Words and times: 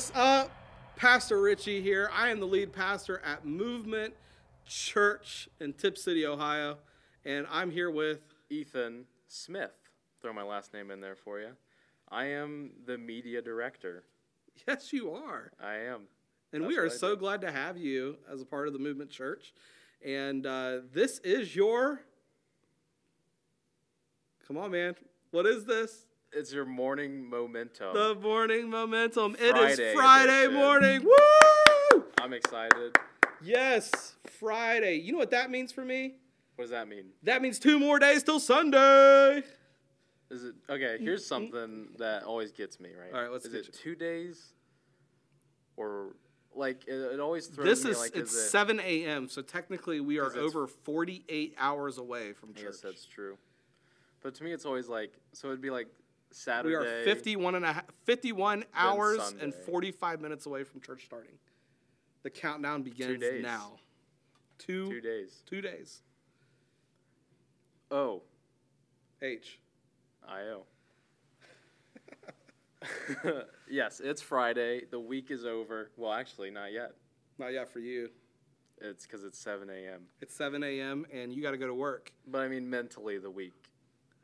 what's 0.00 0.12
up? 0.14 0.50
Pastor 0.96 1.42
Richie 1.42 1.82
here. 1.82 2.10
I 2.14 2.30
am 2.30 2.40
the 2.40 2.46
lead 2.46 2.72
pastor 2.72 3.20
at 3.22 3.44
Movement 3.44 4.14
Church 4.64 5.46
in 5.60 5.74
Tipp 5.74 5.98
City, 5.98 6.24
Ohio, 6.24 6.78
and 7.26 7.46
I'm 7.50 7.70
here 7.70 7.90
with. 7.90 8.20
Ethan 8.48 9.04
Smith. 9.28 9.74
Throw 10.22 10.32
my 10.32 10.42
last 10.42 10.72
name 10.72 10.90
in 10.90 11.02
there 11.02 11.16
for 11.16 11.38
you. 11.38 11.50
I 12.08 12.28
am 12.28 12.70
the 12.86 12.96
media 12.96 13.42
director. 13.42 14.04
Yes, 14.66 14.90
you 14.90 15.10
are. 15.10 15.52
I 15.62 15.74
am. 15.74 16.08
And 16.54 16.62
That's 16.62 16.68
we 16.68 16.78
are 16.78 16.88
so 16.88 17.14
glad 17.14 17.42
to 17.42 17.52
have 17.52 17.76
you 17.76 18.16
as 18.32 18.40
a 18.40 18.46
part 18.46 18.68
of 18.68 18.72
the 18.72 18.78
Movement 18.78 19.10
Church. 19.10 19.52
And 20.02 20.46
uh, 20.46 20.78
this 20.94 21.18
is 21.18 21.54
your. 21.54 22.00
Come 24.48 24.56
on, 24.56 24.70
man. 24.70 24.94
What 25.30 25.44
is 25.44 25.66
this? 25.66 26.06
It's 26.32 26.52
your 26.52 26.64
morning 26.64 27.28
momentum. 27.28 27.92
The 27.94 28.14
morning 28.14 28.70
momentum. 28.70 29.34
it 29.38 29.56
is 29.56 29.76
Friday 29.76 29.94
Friday 29.94 30.44
edition. 30.44 30.54
morning. 30.60 31.04
Woo! 31.92 32.04
I'm 32.20 32.32
excited. 32.32 32.96
Yes, 33.42 34.14
Friday. 34.38 34.94
You 34.96 35.12
know 35.12 35.18
what 35.18 35.30
that 35.32 35.50
means 35.50 35.72
for 35.72 35.84
me? 35.84 36.14
What 36.54 36.64
does 36.64 36.70
that 36.70 36.88
mean? 36.88 37.06
That 37.24 37.42
means 37.42 37.58
two 37.58 37.80
more 37.80 37.98
days 37.98 38.22
till 38.22 38.38
Sunday. 38.38 39.42
Is 40.30 40.44
it 40.44 40.54
okay? 40.68 40.98
Here's 41.00 41.26
something 41.26 41.88
that 41.98 42.22
always 42.22 42.52
gets 42.52 42.78
me 42.78 42.90
right. 42.96 43.12
All 43.12 43.22
right, 43.22 43.32
let's 43.32 43.46
Is 43.46 43.54
it 43.54 43.66
you. 43.66 43.72
two 43.72 43.94
days, 43.96 44.52
or 45.76 46.14
like 46.54 46.86
it, 46.86 46.94
it 46.94 47.18
always 47.18 47.48
throws 47.48 47.66
This 47.66 47.84
me 47.84 47.90
is 47.90 47.98
like 47.98 48.14
it's 48.14 48.32
is 48.32 48.46
it, 48.46 48.50
7 48.50 48.78
a.m. 48.78 49.28
So 49.28 49.42
technically 49.42 49.98
we 50.00 50.20
are 50.20 50.36
over 50.36 50.68
48 50.68 51.54
hours 51.58 51.98
away 51.98 52.34
from 52.34 52.54
church. 52.54 52.64
guess 52.66 52.80
that's 52.80 53.04
true. 53.04 53.36
But 54.22 54.34
to 54.36 54.44
me, 54.44 54.52
it's 54.52 54.66
always 54.66 54.86
like 54.86 55.14
so. 55.32 55.48
It'd 55.48 55.60
be 55.62 55.70
like 55.70 55.88
Saturday. 56.32 56.68
We 56.68 56.74
are 56.74 57.04
51 57.04 57.54
and 57.56 57.64
a 57.64 57.72
half, 57.72 57.84
51 58.04 58.64
hours 58.74 59.34
and 59.40 59.54
45 59.54 60.20
minutes 60.20 60.46
away 60.46 60.64
from 60.64 60.80
church 60.80 61.04
starting. 61.04 61.34
The 62.22 62.30
countdown 62.30 62.82
begins 62.82 63.20
days. 63.20 63.42
now. 63.42 63.78
Two, 64.58 64.90
Two 64.90 65.00
days. 65.00 65.42
two 65.46 65.60
days. 65.60 66.02
Oh, 67.90 68.22
H. 69.22 69.58
I 70.28 70.42
O. 70.42 70.64
yes, 73.68 74.00
it's 74.00 74.22
Friday. 74.22 74.82
The 74.90 75.00
week 75.00 75.30
is 75.30 75.44
over. 75.44 75.90
Well, 75.96 76.12
actually, 76.12 76.50
not 76.50 76.72
yet. 76.72 76.92
Not 77.38 77.52
yet 77.52 77.68
for 77.72 77.80
you. 77.80 78.10
It's 78.80 79.06
because 79.06 79.24
it's 79.24 79.38
7 79.38 79.68
a.m. 79.68 80.02
It's 80.20 80.34
7 80.34 80.62
a.m. 80.62 81.04
and 81.12 81.32
you 81.32 81.42
got 81.42 81.50
to 81.50 81.58
go 81.58 81.66
to 81.66 81.74
work. 81.74 82.12
But 82.26 82.42
I 82.42 82.48
mean, 82.48 82.68
mentally, 82.68 83.18
the 83.18 83.30
week, 83.30 83.52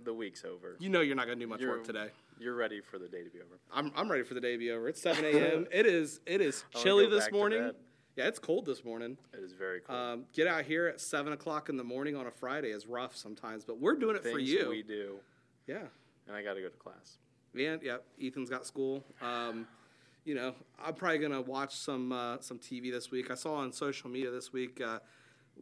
the 0.03 0.13
week's 0.13 0.45
over. 0.45 0.77
You 0.79 0.89
know 0.89 1.01
you're 1.01 1.17
not 1.17 1.27
going 1.27 1.39
to 1.39 1.45
do 1.45 1.49
much 1.49 1.61
You're- 1.61 1.73
work 1.79 1.85
today. 1.85 2.09
You're 2.39 2.55
ready 2.55 2.81
for 2.83 2.99
the 2.99 3.09
day 3.09 3.25
to 3.25 3.31
be 3.31 3.39
over. 3.41 3.59
I'm, 3.73 3.91
I'm 3.97 4.11
ready 4.11 4.23
for 4.23 4.35
the 4.35 4.41
day 4.43 4.53
to 4.53 4.59
be 4.59 4.71
over. 4.71 4.89
It's 4.89 5.01
7 5.01 5.25
a.m. 5.25 5.67
it 5.73 5.87
is 5.87 6.21
it 6.27 6.43
is 6.43 6.65
chilly 6.75 7.07
this 7.07 7.31
morning. 7.33 7.73
Yeah, 8.15 8.29
it's 8.29 8.39
cold 8.39 8.67
this 8.67 8.85
morning. 8.85 9.17
It 9.33 9.41
is 9.41 9.53
very 9.53 9.81
cold. 9.81 9.99
Um, 9.99 10.25
get 10.35 10.47
out 10.47 10.65
here 10.65 10.87
at 10.87 11.01
7 11.01 11.33
o'clock 11.33 11.69
in 11.69 11.77
the 11.77 11.85
morning 11.85 12.15
on 12.17 12.27
a 12.27 12.31
Friday 12.31 12.69
is 12.69 12.87
rough 12.87 13.17
sometimes, 13.17 13.65
but 13.65 13.79
we're 13.79 13.95
doing 13.95 14.17
it 14.17 14.23
Things 14.23 14.35
for 14.35 14.39
you. 14.39 14.69
we 14.71 14.83
do, 14.83 15.17
yeah. 15.67 15.83
and 16.27 16.37
I 16.37 16.43
got 16.43 16.55
to 16.55 16.61
go 16.63 16.69
to 16.69 16.77
class. 16.77 17.19
And 17.55 17.83
yeah, 17.83 17.99
Ethan's 18.23 18.51
got 18.51 18.67
school. 18.67 19.03
Um, 19.23 19.67
you 20.27 20.35
know, 20.35 20.55
I'm 20.83 20.95
probably 20.95 21.19
gonna 21.19 21.41
watch 21.41 21.75
some 21.75 22.13
uh, 22.13 22.39
some 22.41 22.59
TV 22.59 22.91
this 22.91 23.11
week. 23.11 23.31
I 23.31 23.35
saw 23.35 23.55
on 23.55 23.73
social 23.73 24.11
media 24.11 24.31
this 24.31 24.53
week 24.53 24.81
uh, 24.81 24.99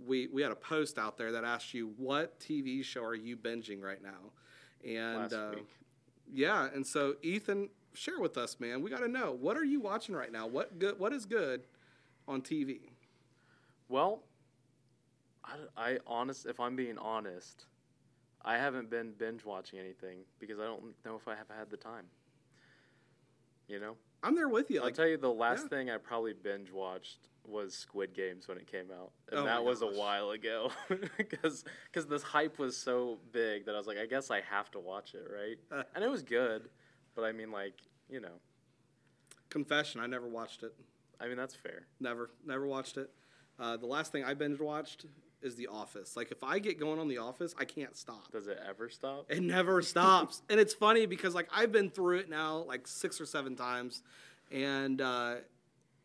we 0.06 0.28
we 0.28 0.42
had 0.42 0.52
a 0.52 0.56
post 0.56 0.98
out 0.98 1.16
there 1.16 1.32
that 1.32 1.44
asked 1.44 1.74
you 1.74 1.92
what 1.96 2.38
TV 2.40 2.84
show 2.84 3.04
are 3.04 3.14
you 3.14 3.36
binging 3.36 3.82
right 3.82 4.02
now, 4.02 4.32
and 4.84 5.32
uh, 5.32 5.54
yeah, 6.32 6.68
and 6.74 6.86
so 6.86 7.16
Ethan, 7.22 7.68
share 7.92 8.18
with 8.20 8.36
us, 8.36 8.58
man. 8.60 8.82
We 8.82 8.90
got 8.90 9.00
to 9.00 9.08
know 9.08 9.36
what 9.38 9.56
are 9.56 9.64
you 9.64 9.80
watching 9.80 10.14
right 10.14 10.32
now. 10.32 10.46
What 10.46 10.78
good? 10.78 10.98
What 10.98 11.12
is 11.12 11.26
good 11.26 11.62
on 12.26 12.42
TV? 12.42 12.80
Well, 13.88 14.22
I, 15.44 15.56
I 15.76 15.98
honest, 16.06 16.46
if 16.46 16.58
I'm 16.58 16.74
being 16.74 16.98
honest, 16.98 17.66
I 18.44 18.56
haven't 18.56 18.90
been 18.90 19.12
binge 19.12 19.44
watching 19.44 19.78
anything 19.78 20.18
because 20.38 20.58
I 20.58 20.64
don't 20.64 20.82
know 21.04 21.16
if 21.16 21.28
I 21.28 21.34
have 21.34 21.48
had 21.56 21.70
the 21.70 21.76
time. 21.76 22.06
You 23.68 23.80
know, 23.80 23.96
I'm 24.24 24.34
there 24.34 24.48
with 24.48 24.70
you. 24.70 24.78
I'll 24.78 24.86
Like, 24.86 24.94
tell 24.94 25.06
you 25.06 25.16
the 25.16 25.30
last 25.30 25.64
yeah. 25.64 25.68
thing 25.68 25.90
I 25.90 25.98
probably 25.98 26.32
binge 26.32 26.70
watched 26.72 27.28
was 27.46 27.74
Squid 27.74 28.14
Games 28.14 28.48
when 28.48 28.56
it 28.56 28.66
came 28.66 28.86
out, 28.90 29.12
and 29.30 29.40
Oh 29.40 29.44
that 29.44 29.62
was 29.62 29.80
gosh. 29.80 29.94
a 29.94 29.98
while 29.98 30.30
ago 30.30 30.70
because 31.18 31.64
because 31.92 32.06
this 32.06 32.22
hype 32.22 32.58
was 32.58 32.74
so 32.76 33.18
big 33.32 33.66
that 33.66 33.74
I 33.74 33.78
was 33.78 33.86
like, 33.86 33.98
I 33.98 34.06
guess 34.06 34.30
I 34.30 34.40
have 34.40 34.70
to 34.72 34.80
watch 34.80 35.14
it, 35.14 35.26
right? 35.30 35.58
Uh. 35.70 35.84
and 35.94 36.02
it 36.02 36.10
was 36.10 36.22
good, 36.22 36.70
but 37.14 37.22
I 37.24 37.32
mean, 37.32 37.52
like, 37.52 37.74
you 38.08 38.20
know, 38.20 38.40
confession, 39.50 40.00
I 40.00 40.06
never 40.06 40.26
watched 40.26 40.62
it. 40.62 40.74
I 41.20 41.28
mean 41.28 41.36
that's 41.36 41.54
fair. 41.54 41.86
Never, 42.00 42.30
never 42.46 42.66
watched 42.66 42.96
it. 42.96 43.10
Uh, 43.58 43.76
the 43.76 43.86
last 43.86 44.10
thing 44.10 44.24
I 44.24 44.34
binge 44.34 44.58
watched 44.58 45.04
is 45.44 45.54
The 45.56 45.68
Office. 45.68 46.16
Like 46.16 46.32
if 46.32 46.42
I 46.42 46.58
get 46.58 46.78
going 46.80 46.98
on 46.98 47.08
The 47.08 47.18
Office, 47.18 47.54
I 47.58 47.64
can't 47.64 47.96
stop. 47.96 48.32
Does 48.32 48.46
it 48.48 48.58
ever 48.68 48.88
stop? 48.88 49.30
It 49.30 49.42
never 49.42 49.82
stops, 49.92 50.42
and 50.48 50.58
it's 50.58 50.74
funny 50.74 51.06
because 51.06 51.34
like 51.34 51.48
I've 51.54 51.70
been 51.70 51.90
through 51.90 52.18
it 52.18 52.30
now 52.30 52.64
like 52.66 52.86
six 52.86 53.20
or 53.20 53.26
seven 53.26 53.54
times, 53.54 54.02
and 54.50 55.00
uh, 55.00 55.36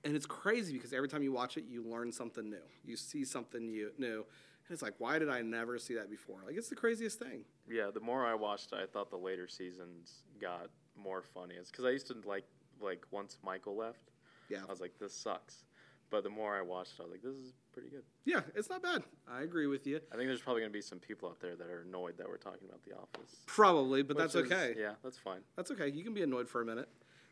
and 0.03 0.15
it's 0.15 0.25
crazy 0.25 0.73
because 0.73 0.93
every 0.93 1.07
time 1.07 1.23
you 1.23 1.31
watch 1.31 1.57
it, 1.57 1.63
you 1.67 1.83
learn 1.83 2.11
something 2.11 2.49
new. 2.49 2.57
You 2.85 2.95
see 2.97 3.25
something 3.25 3.65
new, 3.71 3.91
new, 3.97 4.17
and 4.17 4.71
it's 4.71 4.81
like, 4.81 4.95
why 4.97 5.17
did 5.19 5.29
I 5.29 5.41
never 5.41 5.79
see 5.79 5.95
that 5.95 6.09
before? 6.09 6.37
Like 6.45 6.55
it's 6.57 6.69
the 6.69 6.75
craziest 6.75 7.19
thing. 7.19 7.41
Yeah, 7.69 7.89
the 7.93 7.99
more 8.01 8.25
I 8.25 8.35
watched, 8.35 8.73
I 8.73 8.85
thought 8.85 9.09
the 9.09 9.17
later 9.17 9.47
seasons 9.47 10.23
got 10.41 10.69
more 11.01 11.21
funny. 11.21 11.55
It's 11.55 11.71
because 11.71 11.85
I 11.85 11.91
used 11.91 12.07
to 12.07 12.15
like 12.25 12.45
like 12.81 13.05
once 13.11 13.37
Michael 13.43 13.75
left, 13.75 14.11
Yeah, 14.49 14.59
I 14.67 14.71
was 14.71 14.81
like, 14.81 14.97
this 14.99 15.13
sucks. 15.13 15.63
But 16.11 16.23
the 16.23 16.29
more 16.29 16.57
I 16.57 16.61
watched, 16.63 16.93
I 16.99 17.03
was 17.03 17.11
like, 17.11 17.21
this 17.21 17.35
is 17.35 17.53
pretty 17.79 17.95
good. 17.95 18.03
yeah, 18.25 18.41
it's 18.55 18.69
not 18.69 18.81
bad. 18.83 19.03
I 19.31 19.41
agree 19.41 19.67
with 19.67 19.85
you. 19.87 19.99
I 20.11 20.15
think 20.15 20.27
there's 20.27 20.41
probably 20.41 20.61
gonna 20.61 20.71
be 20.71 20.81
some 20.81 20.99
people 20.99 21.29
out 21.29 21.39
there 21.39 21.55
that 21.55 21.67
are 21.67 21.81
annoyed 21.81 22.17
that 22.17 22.27
we're 22.27 22.37
talking 22.37 22.67
about 22.67 22.83
The 22.83 22.95
Office. 22.95 23.35
Probably, 23.45 24.03
but 24.03 24.17
that's 24.17 24.35
is- 24.35 24.51
okay. 24.51 24.75
Yeah, 24.77 24.93
that's 25.03 25.17
fine. 25.17 25.41
That's 25.55 25.71
okay. 25.71 25.89
You 25.89 26.03
can 26.03 26.13
be 26.13 26.23
annoyed 26.23 26.47
for 26.47 26.61
a 26.61 26.65
minute. 26.65 26.89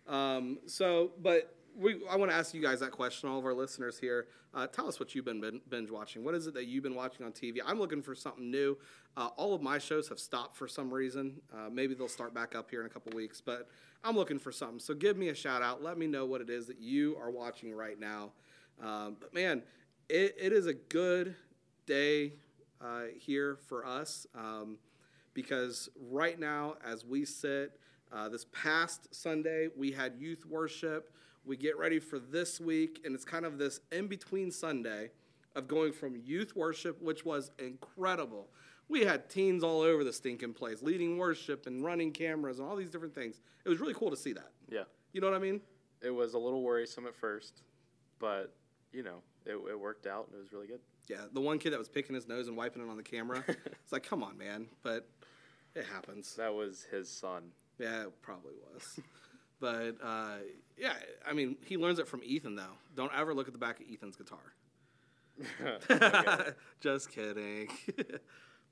Um, 0.07 0.59
so, 0.65 1.11
but 1.21 1.53
we, 1.77 2.01
I 2.09 2.15
want 2.15 2.31
to 2.31 2.37
ask 2.37 2.53
you 2.53 2.61
guys 2.61 2.79
that 2.79 2.91
question, 2.91 3.29
all 3.29 3.37
of 3.37 3.45
our 3.45 3.53
listeners 3.53 3.99
here. 3.99 4.27
Uh, 4.53 4.65
tell 4.65 4.87
us 4.87 4.99
what 4.99 5.13
you've 5.13 5.25
been 5.25 5.61
binge 5.69 5.91
watching. 5.91 6.23
What 6.23 6.33
is 6.33 6.47
it 6.47 6.53
that 6.55 6.65
you've 6.65 6.83
been 6.83 6.95
watching 6.95 7.25
on 7.25 7.31
TV? 7.31 7.59
I'm 7.63 7.77
looking 7.77 8.01
for 8.01 8.15
something 8.15 8.49
new. 8.49 8.77
Uh, 9.15 9.29
all 9.37 9.53
of 9.53 9.61
my 9.61 9.77
shows 9.77 10.09
have 10.09 10.19
stopped 10.19 10.55
for 10.55 10.67
some 10.67 10.91
reason. 10.91 11.39
Uh, 11.53 11.69
maybe 11.69 11.93
they'll 11.93 12.07
start 12.07 12.33
back 12.33 12.55
up 12.55 12.71
here 12.71 12.79
in 12.79 12.87
a 12.87 12.89
couple 12.89 13.15
weeks, 13.15 13.41
but 13.41 13.67
I'm 14.03 14.15
looking 14.15 14.39
for 14.39 14.51
something. 14.51 14.79
So 14.79 14.95
give 14.95 15.17
me 15.17 15.29
a 15.29 15.35
shout 15.35 15.61
out. 15.61 15.83
Let 15.83 15.97
me 15.97 16.07
know 16.07 16.25
what 16.25 16.41
it 16.41 16.49
is 16.49 16.65
that 16.67 16.79
you 16.79 17.15
are 17.21 17.29
watching 17.29 17.73
right 17.73 17.99
now. 17.99 18.31
Um, 18.81 19.17
but 19.19 19.33
man, 19.33 19.61
it, 20.09 20.35
it 20.39 20.53
is 20.53 20.67
a 20.67 20.73
good 20.73 21.35
day 21.85 22.33
uh, 22.81 23.03
here 23.17 23.57
for 23.67 23.85
us. 23.85 24.27
Um, 24.35 24.77
because 25.33 25.89
right 26.09 26.39
now, 26.39 26.75
as 26.83 27.05
we 27.05 27.23
sit, 27.25 27.79
uh, 28.11 28.29
this 28.29 28.45
past 28.51 29.13
Sunday, 29.13 29.67
we 29.75 29.91
had 29.91 30.13
youth 30.17 30.45
worship. 30.45 31.11
We 31.45 31.57
get 31.57 31.77
ready 31.77 31.99
for 31.99 32.19
this 32.19 32.59
week, 32.59 33.01
and 33.05 33.13
it's 33.13 33.25
kind 33.25 33.45
of 33.45 33.57
this 33.57 33.79
in 33.91 34.07
between 34.07 34.49
Sunday 34.51 35.11
of 35.55 35.67
going 35.67 35.93
from 35.93 36.15
youth 36.25 36.55
worship, 36.55 37.01
which 37.01 37.23
was 37.25 37.51
incredible. 37.59 38.47
We 38.89 39.01
had 39.01 39.29
teens 39.29 39.63
all 39.63 39.81
over 39.81 40.03
the 40.03 40.13
stinking 40.13 40.53
place, 40.53 40.81
leading 40.81 41.17
worship 41.17 41.67
and 41.67 41.83
running 41.83 42.11
cameras 42.11 42.59
and 42.59 42.67
all 42.67 42.75
these 42.75 42.89
different 42.89 43.13
things. 43.13 43.41
It 43.65 43.69
was 43.69 43.79
really 43.79 43.93
cool 43.93 44.09
to 44.09 44.17
see 44.17 44.33
that. 44.33 44.51
Yeah, 44.69 44.83
You 45.13 45.21
know 45.21 45.29
what 45.29 45.35
I 45.35 45.39
mean? 45.39 45.61
it 46.01 46.11
was 46.11 46.35
a 46.35 46.37
little 46.37 46.61
worrisome 46.61 47.07
at 47.07 47.15
first, 47.15 47.63
but 48.19 48.53
you 48.93 49.03
know, 49.03 49.21
it, 49.47 49.55
it 49.71 49.79
worked 49.79 50.05
out 50.05 50.27
and 50.27 50.35
it 50.35 50.39
was 50.39 50.51
really 50.51 50.67
good. 50.67 50.81
Yeah, 51.07 51.25
the 51.31 51.41
one 51.41 51.57
kid 51.57 51.71
that 51.71 51.79
was 51.79 51.89
picking 51.89 52.13
his 52.13 52.27
nose 52.27 52.47
and 52.47 52.57
wiping 52.57 52.81
it 52.81 52.89
on 52.89 52.97
the 52.97 53.03
camera. 53.03 53.43
it's 53.47 53.91
like, 53.91 54.03
come 54.03 54.23
on, 54.23 54.37
man. 54.37 54.67
But 54.83 55.07
it 55.73 55.85
happens. 55.85 56.35
That 56.35 56.53
was 56.53 56.85
his 56.91 57.09
son. 57.09 57.51
Yeah, 57.79 58.03
it 58.03 58.21
probably 58.21 58.53
was. 58.73 58.99
but 59.59 59.95
uh, 60.03 60.37
yeah, 60.77 60.93
I 61.25 61.33
mean, 61.33 61.55
he 61.65 61.77
learns 61.77 61.99
it 61.99 62.07
from 62.07 62.21
Ethan, 62.23 62.55
though. 62.55 62.77
Don't 62.95 63.11
ever 63.15 63.33
look 63.33 63.47
at 63.47 63.53
the 63.53 63.59
back 63.59 63.79
of 63.79 63.85
Ethan's 63.91 64.17
guitar. 64.17 64.53
Just 66.81 67.11
kidding. 67.11 67.69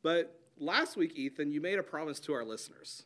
but 0.01 0.39
last 0.57 0.97
week, 0.97 1.15
Ethan, 1.15 1.51
you 1.51 1.61
made 1.61 1.79
a 1.79 1.83
promise 1.83 2.19
to 2.21 2.33
our 2.33 2.43
listeners. 2.43 3.03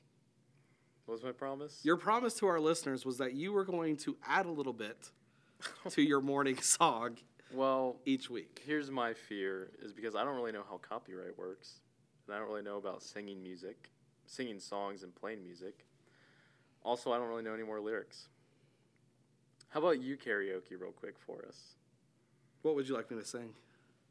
What 1.06 1.16
was 1.16 1.24
my 1.24 1.32
promise? 1.32 1.82
Your 1.84 1.98
promise 1.98 2.36
to 2.36 2.48
our 2.48 2.60
listeners 2.60 3.06
was 3.06 3.18
that 3.18 3.34
you 3.34 3.52
were 3.52 3.66
going 3.66 3.98
to 3.98 4.16
add 4.28 4.46
a 4.46 4.52
little 4.52 4.74
bit 4.74 5.12
to 5.90 6.02
your 6.02 6.22
morning 6.22 6.58
song 6.62 7.18
well, 7.54 7.98
each 8.06 8.30
week. 8.30 8.62
Here's 8.66 8.92
my 8.92 9.14
fear 9.14 9.72
is 9.82 9.94
because 9.94 10.16
I 10.16 10.24
don't 10.24 10.36
really 10.36 10.52
know 10.52 10.64
how 10.70 10.78
copyright 10.78 11.38
works. 11.38 11.80
And 12.28 12.36
I 12.36 12.40
don't 12.40 12.48
really 12.48 12.62
know 12.62 12.78
about 12.78 13.02
singing 13.02 13.42
music, 13.42 13.90
singing 14.26 14.60
songs 14.60 15.04
and 15.04 15.14
playing 15.16 15.44
music. 15.44 15.86
Also, 16.84 17.12
I 17.12 17.18
don't 17.18 17.28
really 17.28 17.44
know 17.44 17.54
any 17.54 17.64
more 17.64 17.80
lyrics. 17.80 18.28
How 19.70 19.80
about 19.80 20.02
you 20.02 20.18
karaoke 20.18 20.80
real 20.80 20.92
quick 20.92 21.16
for 21.20 21.46
us? 21.48 21.76
What 22.62 22.76
would 22.76 22.88
you 22.88 22.96
like 22.96 23.10
me 23.12 23.18
to 23.18 23.26
sing? 23.26 23.54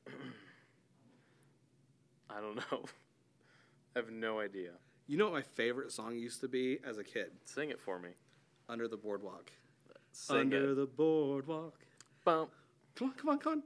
I 2.31 2.41
don't 2.41 2.57
know. 2.57 2.85
I 3.97 3.99
have 4.01 4.11
no 4.11 4.41
idea. 4.41 4.71
You 5.07 5.17
know 5.17 5.25
what 5.25 5.33
my 5.33 5.43
favorite 5.43 5.91
song 5.93 6.17
used 6.19 6.41
to 6.43 6.49
be 6.49 6.79
as 6.87 6.99
a 6.99 7.05
kid? 7.05 7.31
Sing 7.45 7.71
it 7.71 7.81
for 7.81 7.99
me. 7.99 8.11
Under 8.69 8.87
the 8.87 8.97
Boardwalk. 8.97 9.51
Sing 10.13 10.37
Under 10.37 10.73
it. 10.73 10.75
the 10.75 10.87
boardwalk. 10.87 11.75
Bump. 12.25 12.51
Come 12.99 13.09
on, 13.11 13.15
come 13.15 13.29
on, 13.31 13.39
come 13.39 13.53
on. 13.55 13.63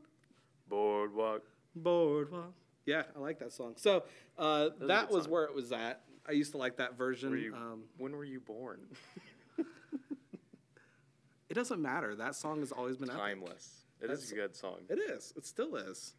Boardwalk. 0.68 1.42
Boardwalk. 1.74 2.52
Yeah, 2.84 3.04
I 3.16 3.18
like 3.18 3.38
that 3.38 3.52
song. 3.52 3.74
So 3.76 4.04
uh, 4.38 4.68
a 4.80 4.86
that 4.86 5.08
good 5.08 5.14
was 5.14 5.24
song. 5.24 5.32
where 5.32 5.44
it 5.44 5.54
was 5.54 5.72
at. 5.72 6.02
I 6.28 6.32
used 6.32 6.52
to 6.52 6.58
like 6.58 6.76
that 6.76 6.96
version. 6.98 7.30
Were 7.30 7.36
you, 7.36 7.54
um, 7.54 7.84
when 7.98 8.12
were 8.14 8.24
you 8.24 8.40
born? 8.40 8.80
it 11.48 11.54
doesn't 11.54 11.80
matter. 11.80 12.14
That 12.14 12.34
song 12.34 12.60
has 12.60 12.72
always 12.72 12.96
been 12.96 13.10
out. 13.10 13.16
there. 13.16 13.26
Timeless. 13.26 13.84
It 14.00 14.08
That's- 14.08 14.24
is 14.24 14.32
a 14.32 14.34
good 14.34 14.56
song. 14.56 14.78
It 14.88 14.98
is. 14.98 15.32
It 15.36 15.46
still 15.46 15.76
is. 15.76 16.14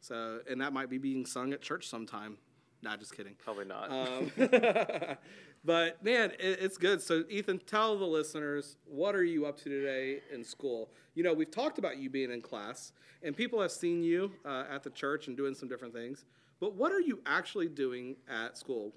So, 0.00 0.40
and 0.50 0.60
that 0.60 0.72
might 0.72 0.90
be 0.90 0.98
being 0.98 1.24
sung 1.26 1.52
at 1.52 1.62
church 1.62 1.88
sometime. 1.88 2.36
Nah, 2.82 2.96
just 2.96 3.16
kidding. 3.16 3.34
Probably 3.42 3.64
not. 3.64 3.90
Um, 3.90 4.30
but 5.64 6.02
man, 6.02 6.32
it, 6.38 6.58
it's 6.60 6.76
good. 6.76 7.00
So, 7.00 7.24
Ethan, 7.28 7.60
tell 7.66 7.96
the 7.98 8.04
listeners 8.04 8.76
what 8.84 9.14
are 9.14 9.24
you 9.24 9.46
up 9.46 9.56
to 9.58 9.64
today 9.64 10.20
in 10.32 10.42
school? 10.42 10.90
You 11.14 11.22
know, 11.22 11.32
we've 11.32 11.50
talked 11.50 11.78
about 11.78 11.98
you 11.98 12.10
being 12.10 12.32
in 12.32 12.40
class, 12.40 12.92
and 13.22 13.36
people 13.36 13.60
have 13.60 13.72
seen 13.72 14.02
you 14.02 14.32
uh, 14.44 14.64
at 14.70 14.82
the 14.82 14.90
church 14.90 15.28
and 15.28 15.36
doing 15.36 15.54
some 15.54 15.68
different 15.68 15.94
things. 15.94 16.24
But 16.60 16.74
what 16.74 16.92
are 16.92 17.00
you 17.00 17.20
actually 17.26 17.68
doing 17.68 18.16
at 18.28 18.56
school? 18.56 18.92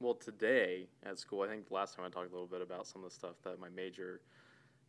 Well, 0.00 0.14
today 0.14 0.86
at 1.04 1.18
school, 1.18 1.42
I 1.42 1.48
think 1.48 1.70
last 1.70 1.94
time 1.94 2.04
I 2.04 2.08
talked 2.08 2.30
a 2.30 2.32
little 2.32 2.46
bit 2.46 2.62
about 2.62 2.86
some 2.86 3.04
of 3.04 3.10
the 3.10 3.14
stuff 3.14 3.36
that 3.44 3.60
my 3.60 3.68
major 3.68 4.20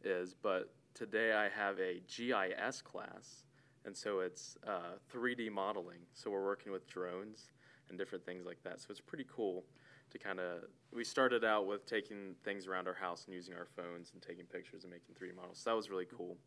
is, 0.04 0.34
but 0.34 0.74
today 0.94 1.34
I 1.34 1.50
have 1.50 1.80
a 1.80 2.02
GIS 2.08 2.82
class, 2.82 3.44
and 3.86 3.96
so 3.96 4.20
it's 4.20 4.58
uh, 4.66 4.98
3D 5.14 5.52
modeling. 5.52 6.00
So 6.14 6.32
we're 6.32 6.46
working 6.46 6.72
with 6.72 6.88
drones 6.88 7.52
and 7.90 7.98
different 7.98 8.26
things 8.26 8.46
like 8.46 8.64
that. 8.64 8.80
So 8.80 8.88
it's 8.90 9.02
pretty 9.02 9.26
cool 9.30 9.66
to 10.12 10.20
kind 10.20 10.40
of. 10.40 10.64
We 10.94 11.04
started 11.04 11.44
out 11.44 11.68
with 11.68 11.86
taking 11.86 12.36
things 12.44 12.68
around 12.68 12.88
our 12.88 12.94
house 12.94 13.26
and 13.26 13.34
using 13.34 13.54
our 13.54 13.68
phones 13.76 14.12
and 14.14 14.22
taking 14.22 14.46
pictures 14.46 14.84
and 14.84 14.92
making 14.92 15.16
3D 15.16 15.36
models. 15.36 15.60
So 15.64 15.70
that 15.70 15.76
was 15.76 15.90
really 15.90 16.06
cool. 16.06 16.38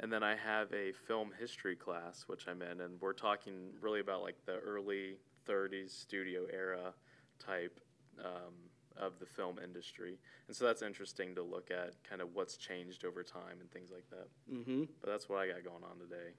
And 0.00 0.12
then 0.12 0.22
I 0.22 0.34
have 0.34 0.72
a 0.72 0.92
film 0.92 1.30
history 1.38 1.76
class, 1.76 2.24
which 2.26 2.46
I'm 2.48 2.62
in, 2.62 2.80
and 2.80 3.00
we're 3.00 3.12
talking 3.12 3.72
really 3.80 4.00
about 4.00 4.22
like 4.22 4.36
the 4.46 4.56
early 4.58 5.16
30s 5.46 5.90
studio 5.90 6.46
era 6.50 6.94
type 7.38 7.80
um, 8.18 8.54
of 8.96 9.18
the 9.18 9.26
film 9.26 9.58
industry. 9.62 10.18
And 10.46 10.56
so 10.56 10.64
that's 10.64 10.82
interesting 10.82 11.34
to 11.34 11.42
look 11.42 11.70
at 11.70 12.02
kind 12.08 12.22
of 12.22 12.34
what's 12.34 12.56
changed 12.56 13.04
over 13.04 13.22
time 13.22 13.60
and 13.60 13.70
things 13.70 13.90
like 13.90 14.08
that. 14.10 14.28
Mm-hmm. 14.52 14.84
But 15.00 15.10
that's 15.10 15.28
what 15.28 15.38
I 15.38 15.48
got 15.48 15.64
going 15.64 15.84
on 15.84 15.98
today. 15.98 16.32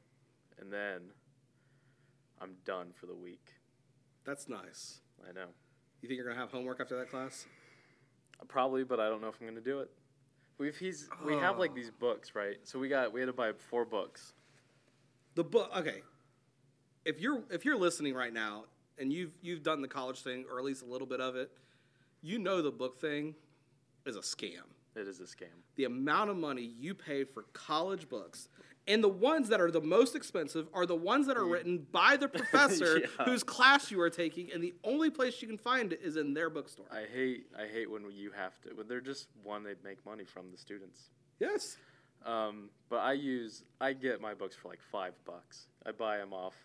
And 0.60 0.72
then 0.72 1.12
I'm 2.40 2.56
done 2.66 2.92
for 2.94 3.06
the 3.06 3.16
week. 3.16 3.54
That's 4.26 4.48
nice. 4.50 5.02
I 5.28 5.32
know. 5.34 5.48
You 6.02 6.08
think 6.08 6.18
you're 6.18 6.28
gonna 6.28 6.40
have 6.40 6.52
homework 6.52 6.80
after 6.80 6.98
that 6.98 7.10
class? 7.10 7.46
Probably, 8.48 8.84
but 8.84 9.00
I 9.00 9.08
don't 9.08 9.22
know 9.22 9.28
if 9.28 9.36
I'm 9.40 9.54
to 9.56 9.62
do 9.62 9.80
it. 9.82 9.92
We've 10.58 10.76
he's 10.76 11.10
we 11.26 11.34
have 11.38 11.58
like 11.60 11.72
Oh. 11.72 11.76
these 11.76 11.92
books, 11.92 12.34
right? 12.36 12.58
So 12.64 12.80
we 12.80 12.88
got 12.90 13.14
we 13.14 13.20
had 13.20 13.28
to 13.28 13.34
buy 13.34 13.54
four 13.54 13.86
books. 13.86 14.34
The 15.36 15.44
book. 15.44 15.70
Okay. 15.76 16.02
If 17.06 17.20
you're 17.20 17.44
if 17.50 17.66
you're 17.66 17.78
listening 17.78 18.14
right 18.14 18.34
now 18.34 18.66
and 18.98 19.12
you've 19.14 19.34
you've 19.42 19.64
done 19.64 19.82
the 19.82 19.88
college 19.88 20.22
thing 20.22 20.46
or 20.52 20.58
at 20.60 20.66
least 20.66 20.82
a 20.84 20.86
little 20.86 21.08
bit 21.08 21.22
of 21.22 21.36
it, 21.36 21.52
you 22.22 22.38
know 22.40 22.62
the 22.62 22.72
book 22.72 23.00
thing 23.00 23.36
is 24.06 24.16
a 24.16 24.22
scam. 24.22 24.64
It 24.96 25.08
is 25.08 25.20
a 25.20 25.24
scam. 25.24 25.54
The 25.76 25.86
amount 25.86 26.30
of 26.30 26.38
money 26.38 26.74
you 26.80 26.94
pay 26.94 27.24
for 27.24 27.44
college 27.54 28.10
books 28.10 28.50
and 28.88 29.04
the 29.04 29.08
ones 29.10 29.50
that 29.50 29.62
are 29.62 29.70
the 29.72 29.82
most 29.82 30.16
expensive 30.16 30.68
are 30.74 30.86
the 30.86 30.96
ones 30.96 31.28
that 31.28 31.38
are 31.38 31.46
written 31.46 31.86
by 31.92 32.18
the 32.18 32.28
professor 32.40 33.00
Yeah. 33.00 33.26
whose 33.26 33.44
class 33.44 33.92
you 33.92 34.02
are 34.02 34.10
taking 34.10 34.52
and 34.52 34.64
the 34.64 34.74
only 34.84 35.10
place 35.10 35.42
you 35.42 35.48
can 35.48 35.58
find 35.58 35.94
it 35.94 36.02
is 36.04 36.18
in 36.18 36.34
their 36.34 36.50
bookstore. 36.50 36.86
I 36.92 37.04
hate 37.14 37.46
I 37.58 37.68
hate 37.68 37.90
when 37.90 38.10
you 38.12 38.32
have 38.32 38.60
to. 38.62 38.70
When 38.76 38.88
they're 38.88 39.02
just 39.02 39.28
one, 39.44 39.64
they 39.64 39.76
make 39.84 40.04
money 40.06 40.26
from 40.26 40.52
the 40.52 40.58
students. 40.58 41.10
yes. 41.40 41.78
Um, 42.24 42.70
but 42.90 42.98
I 43.00 43.14
use 43.14 43.64
I 43.80 43.94
get 43.94 44.22
my 44.22 44.34
books 44.36 44.56
for 44.56 44.68
like 44.68 44.82
five 44.92 45.14
bucks. 45.26 45.68
I 45.86 45.92
buy 45.92 46.18
them 46.18 46.34
off 46.34 46.56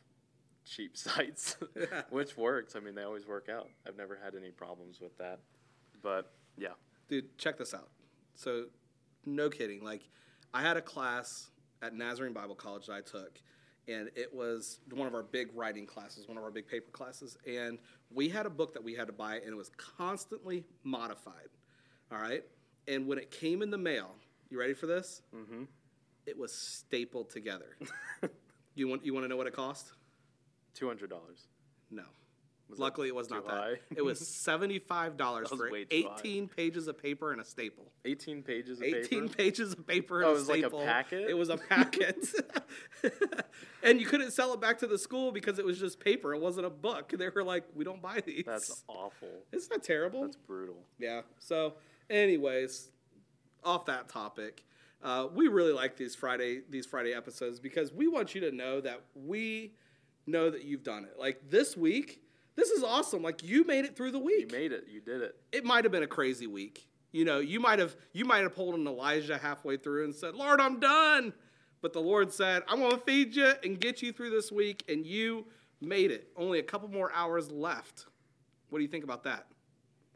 cheap 0.66 0.96
sites, 1.06 1.56
which 2.10 2.36
works. 2.36 2.76
I 2.76 2.80
mean, 2.80 2.94
they 2.94 3.02
always 3.04 3.26
work 3.26 3.48
out. 3.48 3.68
I've 3.86 3.96
never 3.96 4.18
had 4.22 4.34
any 4.34 4.50
problems 4.50 5.00
with 5.00 5.16
that. 5.18 5.38
But 6.02 6.32
yeah, 6.58 6.74
Dude, 7.08 7.38
check 7.38 7.56
this 7.56 7.72
out. 7.72 7.88
So, 8.34 8.66
no 9.24 9.48
kidding. 9.48 9.82
Like, 9.82 10.02
I 10.52 10.60
had 10.60 10.76
a 10.76 10.82
class 10.82 11.50
at 11.82 11.94
Nazarene 11.94 12.32
Bible 12.32 12.54
College 12.54 12.86
that 12.86 12.94
I 12.94 13.00
took, 13.00 13.40
and 13.88 14.10
it 14.16 14.34
was 14.34 14.80
one 14.90 15.06
of 15.06 15.14
our 15.14 15.22
big 15.22 15.48
writing 15.54 15.86
classes, 15.86 16.26
one 16.28 16.36
of 16.36 16.44
our 16.44 16.50
big 16.50 16.66
paper 16.66 16.90
classes. 16.90 17.36
And 17.46 17.78
we 18.10 18.28
had 18.28 18.46
a 18.46 18.50
book 18.50 18.74
that 18.74 18.82
we 18.82 18.94
had 18.94 19.06
to 19.06 19.12
buy, 19.12 19.36
and 19.36 19.48
it 19.48 19.56
was 19.56 19.70
constantly 19.76 20.64
modified. 20.82 21.48
All 22.10 22.18
right. 22.18 22.44
And 22.88 23.06
when 23.06 23.18
it 23.18 23.30
came 23.30 23.62
in 23.62 23.70
the 23.70 23.78
mail, 23.78 24.10
you 24.50 24.58
ready 24.58 24.74
for 24.74 24.86
this? 24.86 25.22
mm-hmm. 25.34 25.64
It 26.26 26.36
was 26.36 26.52
stapled 26.52 27.30
together. 27.30 27.76
you 28.74 28.88
want 28.88 29.04
you 29.04 29.14
want 29.14 29.22
to 29.24 29.28
know 29.28 29.36
what 29.36 29.46
it 29.46 29.54
cost? 29.54 29.92
two 30.74 30.88
hundred 30.88 31.08
dollars. 31.08 31.46
No. 31.90 32.02
Was 32.68 32.80
Luckily, 32.80 33.06
it 33.08 33.14
was 33.14 33.30
not 33.30 33.46
that. 33.46 33.78
It 33.96 34.02
was 34.04 34.26
seventy-five 34.26 35.16
dollars 35.16 35.48
for 35.56 35.70
way 35.70 35.84
too 35.84 36.02
high. 36.08 36.14
eighteen 36.18 36.48
pages 36.48 36.88
of 36.88 37.00
paper 37.00 37.30
and 37.30 37.40
a 37.40 37.44
staple. 37.44 37.92
Eighteen 38.04 38.42
pages 38.42 38.78
of 38.80 38.84
18 38.84 39.02
paper. 39.28 39.34
pages 39.36 39.72
of 39.72 39.86
paper 39.86 40.20
and 40.20 40.26
Oh, 40.26 40.30
a 40.30 40.32
it 40.32 40.38
was 40.38 40.48
like 40.48 40.56
a 40.58 40.60
staple. 40.62 40.80
packet? 40.84 41.30
It 41.30 41.34
was 41.34 41.48
a 41.48 41.56
packet. 41.58 42.26
and 43.82 44.00
you 44.00 44.06
couldn't 44.06 44.32
sell 44.32 44.52
it 44.52 44.60
back 44.60 44.78
to 44.78 44.86
the 44.86 44.98
school 44.98 45.30
because 45.32 45.58
it 45.58 45.64
was 45.64 45.78
just 45.78 46.00
paper. 46.00 46.34
It 46.34 46.40
wasn't 46.40 46.66
a 46.66 46.70
book. 46.70 47.12
They 47.16 47.28
were 47.28 47.44
like, 47.44 47.64
we 47.74 47.84
don't 47.84 48.02
buy 48.02 48.20
these. 48.24 48.44
That's 48.46 48.82
awful. 48.88 49.28
Isn't 49.52 49.72
that 49.72 49.82
terrible? 49.84 50.22
That's 50.22 50.36
brutal. 50.36 50.76
yeah. 50.98 51.20
So, 51.38 51.74
anyways, 52.10 52.90
off 53.64 53.86
that 53.86 54.08
topic, 54.08 54.64
uh, 55.02 55.28
we 55.32 55.46
really 55.48 55.72
like 55.72 55.96
these 55.96 56.14
Friday 56.16 56.62
these 56.68 56.86
Friday 56.86 57.12
episodes 57.14 57.60
because 57.60 57.92
we 57.92 58.08
want 58.08 58.34
you 58.34 58.40
to 58.42 58.50
know 58.50 58.80
that 58.80 59.02
we 59.14 59.72
know 60.26 60.50
that 60.50 60.64
you've 60.64 60.82
done 60.82 61.04
it. 61.04 61.18
Like 61.18 61.40
this 61.48 61.76
week, 61.76 62.22
this 62.56 62.70
is 62.70 62.82
awesome. 62.82 63.22
Like 63.22 63.42
you 63.42 63.64
made 63.64 63.84
it 63.84 63.96
through 63.96 64.10
the 64.10 64.18
week. 64.18 64.50
You 64.52 64.58
made 64.58 64.72
it. 64.72 64.86
You 64.88 65.00
did 65.00 65.22
it. 65.22 65.36
it 65.52 65.64
might 65.64 65.84
have 65.84 65.92
been 65.92 66.02
a 66.02 66.08
crazy 66.08 66.46
week. 66.46 66.88
You 67.12 67.24
know, 67.24 67.38
you 67.38 67.60
might 67.60 67.78
have 67.78 67.96
you 68.12 68.24
might 68.24 68.42
have 68.42 68.54
pulled 68.54 68.74
an 68.74 68.86
Elijah 68.86 69.38
halfway 69.38 69.76
through 69.76 70.04
and 70.04 70.14
said, 70.14 70.34
"Lord, 70.34 70.60
I'm 70.60 70.80
done." 70.80 71.32
But 71.82 71.92
the 71.92 72.00
Lord 72.00 72.32
said, 72.32 72.62
"I'm 72.68 72.80
going 72.80 72.92
to 72.92 72.98
feed 72.98 73.36
you 73.36 73.52
and 73.62 73.78
get 73.78 74.02
you 74.02 74.12
through 74.12 74.30
this 74.30 74.50
week," 74.50 74.84
and 74.88 75.06
you 75.06 75.46
made 75.80 76.10
it. 76.10 76.28
Only 76.36 76.58
a 76.58 76.62
couple 76.62 76.88
more 76.88 77.12
hours 77.12 77.50
left. 77.50 78.06
What 78.70 78.78
do 78.78 78.82
you 78.82 78.90
think 78.90 79.04
about 79.04 79.22
that? 79.24 79.46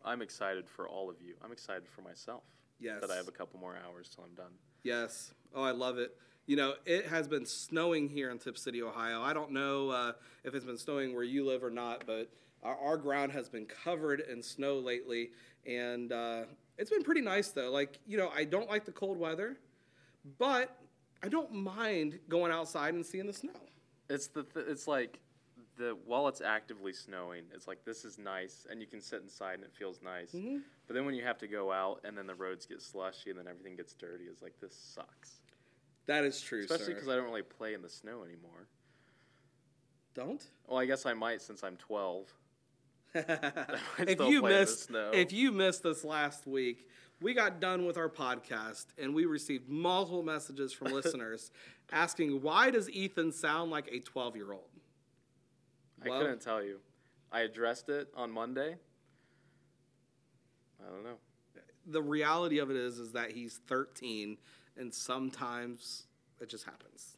I'm 0.04 0.22
excited 0.22 0.68
for 0.68 0.88
all 0.88 1.10
of 1.10 1.20
you. 1.22 1.34
I'm 1.44 1.52
excited 1.52 1.86
for 1.88 2.00
myself. 2.02 2.42
Yes. 2.80 3.00
That 3.00 3.10
I 3.10 3.16
have 3.16 3.28
a 3.28 3.32
couple 3.32 3.60
more 3.60 3.76
hours 3.86 4.10
till 4.14 4.24
I'm 4.24 4.34
done. 4.34 4.52
Yes. 4.82 5.32
Oh, 5.54 5.62
I 5.62 5.72
love 5.72 5.98
it. 5.98 6.16
You 6.50 6.56
know, 6.56 6.74
it 6.84 7.06
has 7.06 7.28
been 7.28 7.46
snowing 7.46 8.08
here 8.08 8.28
in 8.32 8.40
Tipp 8.40 8.58
City, 8.58 8.82
Ohio. 8.82 9.22
I 9.22 9.32
don't 9.32 9.52
know 9.52 9.90
uh, 9.90 10.12
if 10.42 10.52
it's 10.52 10.64
been 10.64 10.78
snowing 10.78 11.14
where 11.14 11.22
you 11.22 11.46
live 11.46 11.62
or 11.62 11.70
not, 11.70 12.02
but 12.08 12.28
our, 12.64 12.76
our 12.76 12.96
ground 12.96 13.30
has 13.30 13.48
been 13.48 13.66
covered 13.66 14.18
in 14.18 14.42
snow 14.42 14.80
lately, 14.80 15.30
and 15.64 16.10
uh, 16.10 16.42
it's 16.76 16.90
been 16.90 17.04
pretty 17.04 17.20
nice 17.20 17.50
though. 17.50 17.70
Like, 17.70 18.00
you 18.04 18.18
know, 18.18 18.30
I 18.34 18.42
don't 18.42 18.68
like 18.68 18.84
the 18.84 18.90
cold 18.90 19.16
weather, 19.16 19.58
but 20.40 20.76
I 21.22 21.28
don't 21.28 21.54
mind 21.54 22.18
going 22.28 22.50
outside 22.50 22.94
and 22.94 23.06
seeing 23.06 23.28
the 23.28 23.32
snow. 23.32 23.52
It's 24.08 24.26
the 24.26 24.42
th- 24.42 24.66
it's 24.68 24.88
like 24.88 25.20
the 25.76 25.96
while 26.04 26.26
it's 26.26 26.40
actively 26.40 26.92
snowing, 26.92 27.44
it's 27.54 27.68
like 27.68 27.84
this 27.84 28.04
is 28.04 28.18
nice, 28.18 28.66
and 28.68 28.80
you 28.80 28.88
can 28.88 29.00
sit 29.00 29.22
inside 29.22 29.54
and 29.54 29.62
it 29.62 29.72
feels 29.72 30.00
nice. 30.02 30.32
Mhm. 30.32 30.62
But 30.88 30.94
then 30.94 31.04
when 31.06 31.14
you 31.14 31.22
have 31.22 31.38
to 31.38 31.46
go 31.46 31.70
out 31.70 32.00
and 32.02 32.18
then 32.18 32.26
the 32.26 32.34
roads 32.34 32.66
get 32.66 32.82
slushy 32.82 33.30
and 33.30 33.38
then 33.38 33.46
everything 33.46 33.76
gets 33.76 33.94
dirty, 33.94 34.24
it's 34.24 34.42
like 34.42 34.58
this 34.58 34.74
sucks. 34.74 35.39
That 36.10 36.24
is 36.24 36.40
true, 36.40 36.58
Especially 36.58 36.94
because 36.94 37.08
I 37.08 37.14
don't 37.14 37.26
really 37.26 37.42
play 37.42 37.72
in 37.72 37.82
the 37.82 37.88
snow 37.88 38.24
anymore. 38.24 38.66
don't. 40.12 40.44
Well, 40.66 40.76
I 40.76 40.84
guess 40.84 41.06
I 41.06 41.12
might 41.14 41.40
since 41.40 41.62
I'm 41.62 41.76
12. 41.76 42.26
if 43.14 43.28
you 44.08 44.16
play 44.16 44.26
in 44.26 44.42
the 44.42 44.42
missed 44.42 44.82
snow. 44.88 45.10
if 45.14 45.32
you 45.32 45.52
missed 45.52 45.84
this 45.84 46.02
last 46.02 46.48
week, 46.48 46.88
we 47.20 47.32
got 47.32 47.60
done 47.60 47.86
with 47.86 47.96
our 47.96 48.08
podcast 48.08 48.86
and 48.98 49.14
we 49.14 49.24
received 49.24 49.68
multiple 49.68 50.24
messages 50.24 50.72
from 50.72 50.88
listeners 50.92 51.52
asking 51.92 52.42
why 52.42 52.70
does 52.72 52.90
Ethan 52.90 53.30
sound 53.30 53.70
like 53.70 53.86
a 53.92 54.00
12-year-old? 54.00 54.64
I 56.04 56.08
Well- 56.08 56.22
couldn't 56.22 56.40
tell 56.42 56.60
you. 56.60 56.80
I 57.30 57.42
addressed 57.42 57.88
it 57.88 58.08
on 58.16 58.32
Monday. 58.32 58.74
I 60.84 60.90
don't 60.90 61.04
know. 61.04 61.18
The 61.86 62.02
reality 62.02 62.58
of 62.58 62.68
it 62.68 62.76
is 62.76 62.98
is 62.98 63.12
that 63.12 63.30
he's 63.30 63.60
13 63.68 64.38
and 64.76 64.92
sometimes 64.92 66.04
it 66.40 66.48
just 66.48 66.64
happens. 66.64 67.16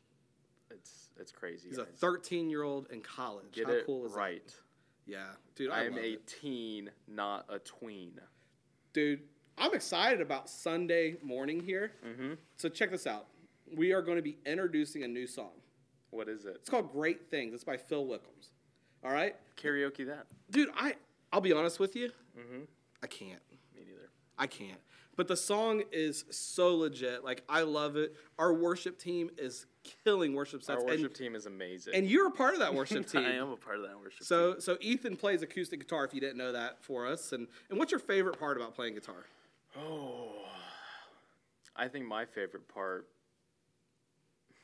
It's 0.71 1.11
it's 1.21 1.33
crazy. 1.33 1.69
He's 1.69 1.79
a 1.79 1.85
13-year-old 1.85 2.89
in 2.91 3.01
college. 3.01 3.53
Get 3.53 3.67
How 3.67 3.73
it 3.73 3.87
cool 3.87 4.07
is 4.07 4.13
that? 4.13 4.19
right. 4.19 4.47
that? 4.47 4.55
Yeah. 5.07 5.25
Dude, 5.55 5.71
I, 5.71 5.81
I 5.81 5.85
am 5.85 5.93
love 5.95 6.05
a 6.05 6.13
it. 6.15 6.27
teen, 6.27 6.91
not 7.07 7.45
a 7.49 7.59
tween. 7.59 8.21
Dude, 8.93 9.21
I'm 9.59 9.75
excited 9.75 10.21
about 10.21 10.49
Sunday 10.49 11.17
morning 11.23 11.61
here. 11.61 11.93
Mm-hmm. 12.07 12.35
So 12.57 12.69
check 12.69 12.91
this 12.91 13.07
out. 13.07 13.27
We 13.75 13.93
are 13.93 14.03
going 14.03 14.17
to 14.17 14.23
be 14.23 14.39
introducing 14.47 15.03
a 15.03 15.09
new 15.09 15.27
song. 15.27 15.53
What 16.11 16.29
is 16.29 16.45
it? 16.45 16.57
It's 16.57 16.69
called 16.71 16.93
Great 16.93 17.31
Things. 17.31 17.55
It's 17.55 17.65
by 17.65 17.77
Phil 17.77 18.05
Wickhams. 18.05 18.49
All 19.05 19.13
right? 19.13 19.35
Karaoke 19.57 20.07
that. 20.07 20.27
Dude, 20.51 20.71
I 20.77 20.95
I'll 21.33 21.41
be 21.41 21.53
honest 21.53 21.81
with 21.81 21.97
you. 21.97 22.11
Mm-hmm. 22.39 22.63
I 23.03 23.07
can't. 23.07 23.41
Me 23.51 23.59
neither. 23.87 24.11
I 24.39 24.47
can't. 24.47 24.81
But 25.23 25.29
But 25.29 25.35
the 25.35 25.41
song 25.41 25.85
is 25.93 26.25
so 26.31 26.75
legit. 26.75 27.23
Like 27.23 27.45
I 27.49 27.63
love 27.63 27.97
it. 27.97 28.17
Our 28.41 28.53
worship 28.53 28.99
team 28.99 29.31
is 29.39 29.67
killing 30.05 30.35
worship 30.35 30.65
sets. 30.65 30.81
Our 30.81 30.85
worship 30.85 31.07
and, 31.07 31.15
team 31.15 31.37
is 31.37 31.47
amazing. 31.47 31.95
and 31.95 32.11
you're 32.11 32.27
a 32.27 32.31
part 32.33 32.55
of 32.55 32.59
that 32.59 32.75
worship 32.81 33.07
team. 33.07 33.25
I 33.25 33.35
am 33.35 33.51
a 33.51 33.57
part 33.57 33.77
of 33.77 33.83
that 33.83 33.97
worship 33.97 34.19
team. 34.19 34.27
So 34.27 34.59
so 34.59 34.77
Ethan 34.81 35.17
plays 35.17 35.43
acoustic 35.43 35.79
guitar 35.79 36.05
if 36.05 36.13
you 36.13 36.21
didn't 36.21 36.39
know 36.39 36.51
that 36.51 36.83
for 36.83 37.07
us. 37.07 37.33
And 37.33 37.47
and 37.71 37.79
what's 37.79 37.93
your 37.93 38.01
favorite 38.01 38.37
part 38.37 38.57
about 38.57 38.75
playing 38.75 38.95
guitar? 38.95 39.25
Oh, 39.79 40.33
I 41.77 41.87
think 41.87 42.05
my 42.07 42.25
favorite 42.25 42.67
part. 42.67 43.07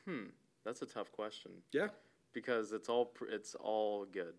Hmm, 0.07 0.25
that's 0.65 0.83
a 0.83 0.87
tough 0.87 1.13
question 1.13 1.53
Yeah. 1.71 1.89
because 2.33 2.73
it's 2.73 2.89
all 2.89 3.13
it's 3.31 3.55
all 3.55 4.07
good. 4.07 4.35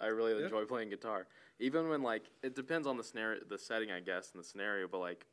I 0.00 0.06
really 0.06 0.32
Yeah. 0.32 0.44
enjoy 0.44 0.64
playing 0.64 0.88
guitar, 0.90 1.26
even 1.58 1.88
when 1.88 2.02
like 2.02 2.30
it 2.42 2.54
depends 2.54 2.86
on 2.86 2.96
the 2.96 3.04
scenario, 3.04 3.44
the 3.44 3.58
setting, 3.58 3.90
I 3.90 4.00
guess, 4.00 4.32
and 4.32 4.42
the 4.42 4.46
scenario. 4.46 4.88
But 4.88 4.98
like, 4.98 5.26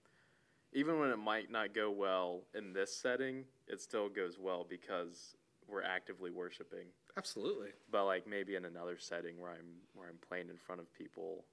even 0.73 0.99
when 0.99 1.09
it 1.09 1.17
might 1.17 1.49
not 1.49 1.73
go 1.73 1.89
well 1.89 2.43
in 2.53 2.73
this 2.73 2.95
setting, 2.95 3.45
it 3.67 3.79
still 3.81 4.09
goes 4.09 4.37
well 4.37 4.65
because 4.67 5.35
we're 5.67 5.83
actively 5.83 6.31
worshiping. 6.31 6.87
Absolutely. 7.15 7.69
But 7.89 8.05
like 8.05 8.27
maybe 8.27 8.55
in 8.55 8.65
another 8.65 8.97
setting 8.97 9.39
where 9.39 9.51
I'm 9.51 9.81
where 9.93 10.07
I'm 10.09 10.17
playing 10.27 10.49
in 10.49 10.57
front 10.57 10.81
of 10.81 10.93
people, 10.93 11.45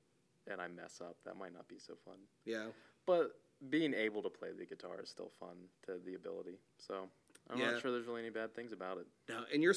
and 0.46 0.60
I 0.60 0.68
mess 0.68 1.00
up, 1.00 1.16
that 1.24 1.36
might 1.36 1.52
not 1.54 1.68
be 1.68 1.78
so 1.78 1.94
fun. 2.04 2.18
Yeah. 2.44 2.66
But 3.06 3.38
being 3.70 3.94
able 3.94 4.22
to 4.22 4.28
play 4.28 4.50
the 4.52 4.66
guitar 4.66 5.00
is 5.00 5.08
still 5.08 5.30
fun 5.38 5.68
to 5.86 5.98
the 6.04 6.14
ability. 6.14 6.58
So 6.78 7.08
I'm 7.48 7.58
Yeah. 7.58 7.70
not 7.72 7.80
sure 7.80 7.92
there's 7.92 8.06
really 8.06 8.22
any 8.22 8.30
bad 8.30 8.54
things 8.54 8.72
about 8.72 8.98
it. 8.98 9.06
No, 9.28 9.44
and 9.52 9.62
you're 9.62 9.72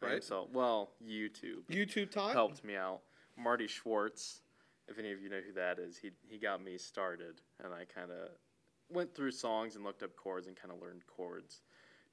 right? 0.00 0.24
So 0.24 0.48
well, 0.52 0.90
YouTube 1.06 1.64
YouTube 1.70 2.10
taught. 2.10 2.32
helped 2.32 2.64
me 2.64 2.76
out. 2.76 3.00
Marty 3.36 3.66
Schwartz, 3.66 4.42
if 4.88 4.98
any 4.98 5.12
of 5.12 5.20
you 5.20 5.28
know 5.30 5.40
who 5.46 5.52
that 5.54 5.78
is, 5.78 5.96
he 5.96 6.10
he 6.28 6.38
got 6.38 6.62
me 6.62 6.78
started, 6.78 7.40
and 7.62 7.72
I 7.72 7.84
kind 7.84 8.10
of 8.10 8.30
went 8.90 9.14
through 9.14 9.30
songs 9.30 9.76
and 9.76 9.84
looked 9.84 10.02
up 10.02 10.16
chords 10.16 10.46
and 10.46 10.56
kind 10.56 10.72
of 10.72 10.80
learned 10.80 11.02
chords 11.06 11.62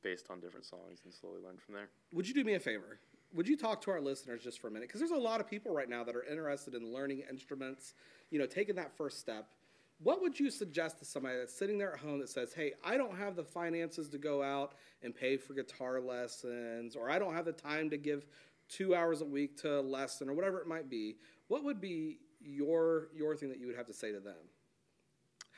based 0.04 0.28
on 0.30 0.40
different 0.40 0.66
songs 0.66 1.02
and 1.04 1.14
slowly 1.14 1.42
learned 1.44 1.62
from 1.62 1.74
there. 1.74 1.90
Would 2.14 2.28
you 2.28 2.34
do 2.34 2.44
me 2.44 2.54
a 2.54 2.60
favor? 2.60 3.00
Would 3.34 3.48
you 3.48 3.58
talk 3.58 3.82
to 3.82 3.92
our 3.92 4.00
listeners 4.00 4.44
just 4.44 4.60
for 4.60 4.68
a 4.68 4.72
minute? 4.72 4.88
Because 4.88 5.02
there's 5.02 5.12
a 5.12 5.16
lot 5.16 5.42
of 5.42 5.50
people 5.50 5.74
right 5.74 5.90
now 5.90 6.04
that 6.04 6.16
are 6.16 6.24
interested 6.24 6.76
in 6.76 6.94
learning 6.94 7.24
instruments, 7.30 7.94
you 8.30 8.40
know, 8.40 8.46
taking 8.46 8.76
that 8.76 8.96
first 8.96 9.20
step. 9.20 9.50
What 10.00 10.22
would 10.22 10.40
you 10.40 10.52
suggest 10.52 11.00
to 11.00 11.06
somebody 11.06 11.38
that's 11.38 11.58
sitting 11.58 11.78
there 11.78 11.94
at 11.94 12.00
home 12.00 12.20
that 12.20 12.30
says, 12.30 12.54
hey, 12.54 12.74
I 12.84 12.98
don't 12.98 13.18
have 13.18 13.36
the 13.36 13.44
finances 13.44 14.10
to 14.10 14.18
go 14.18 14.44
out 14.44 14.74
and 15.02 15.16
pay 15.16 15.38
for 15.38 15.54
guitar 15.54 16.00
lessons, 16.00 16.96
or 16.96 17.10
I 17.10 17.18
don't 17.18 17.34
have 17.34 17.46
the 17.46 17.52
time 17.52 17.90
to 17.90 17.98
give 17.98 18.26
two 18.70 18.94
hours 18.94 19.22
a 19.22 19.26
week 19.26 19.58
to 19.62 19.80
a 19.80 19.82
lesson, 19.82 20.30
or 20.30 20.34
whatever 20.34 20.60
it 20.60 20.68
might 20.68 20.90
be? 20.90 21.16
What 21.48 21.64
would 21.64 21.82
be 21.82 22.20
your, 22.40 23.08
your 23.16 23.36
thing 23.36 23.50
that 23.50 23.60
you 23.60 23.68
would 23.68 23.76
have 23.76 23.88
to 23.88 23.94
say 23.94 24.12
to 24.12 24.20
them? 24.20 24.36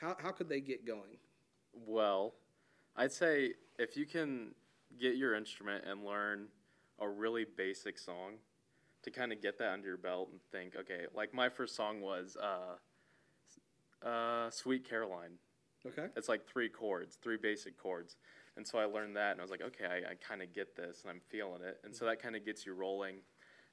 How, 0.00 0.16
how 0.18 0.30
could 0.30 0.48
they 0.48 0.60
get 0.60 0.86
going? 0.86 1.18
Well, 1.74 2.34
I'd 2.96 3.12
say 3.12 3.54
if 3.78 3.96
you 3.96 4.06
can 4.06 4.54
get 4.98 5.16
your 5.16 5.34
instrument 5.34 5.84
and 5.86 6.04
learn 6.04 6.46
a 6.98 7.08
really 7.08 7.44
basic 7.44 7.98
song 7.98 8.34
to 9.02 9.10
kind 9.10 9.32
of 9.32 9.40
get 9.40 9.58
that 9.58 9.72
under 9.72 9.88
your 9.88 9.96
belt 9.96 10.28
and 10.32 10.40
think, 10.52 10.76
okay, 10.76 11.06
like 11.14 11.34
my 11.34 11.48
first 11.48 11.76
song 11.76 12.00
was 12.00 12.36
uh, 12.42 12.76
uh, 14.04 14.50
Sweet 14.50 14.88
Caroline. 14.88 15.38
Okay? 15.86 16.06
It's 16.16 16.28
like 16.28 16.46
three 16.46 16.68
chords, 16.68 17.18
three 17.22 17.36
basic 17.36 17.78
chords. 17.78 18.16
And 18.56 18.66
so 18.66 18.78
I 18.78 18.84
learned 18.84 19.16
that 19.16 19.32
and 19.32 19.40
I 19.40 19.42
was 19.42 19.50
like, 19.50 19.62
okay, 19.62 19.86
I, 19.86 20.10
I 20.10 20.14
kind 20.14 20.42
of 20.42 20.52
get 20.52 20.76
this 20.76 21.02
and 21.02 21.10
I'm 21.10 21.20
feeling 21.28 21.62
it. 21.62 21.78
And 21.84 21.94
so 21.94 22.04
that 22.04 22.20
kind 22.20 22.36
of 22.36 22.44
gets 22.44 22.66
you 22.66 22.74
rolling 22.74 23.16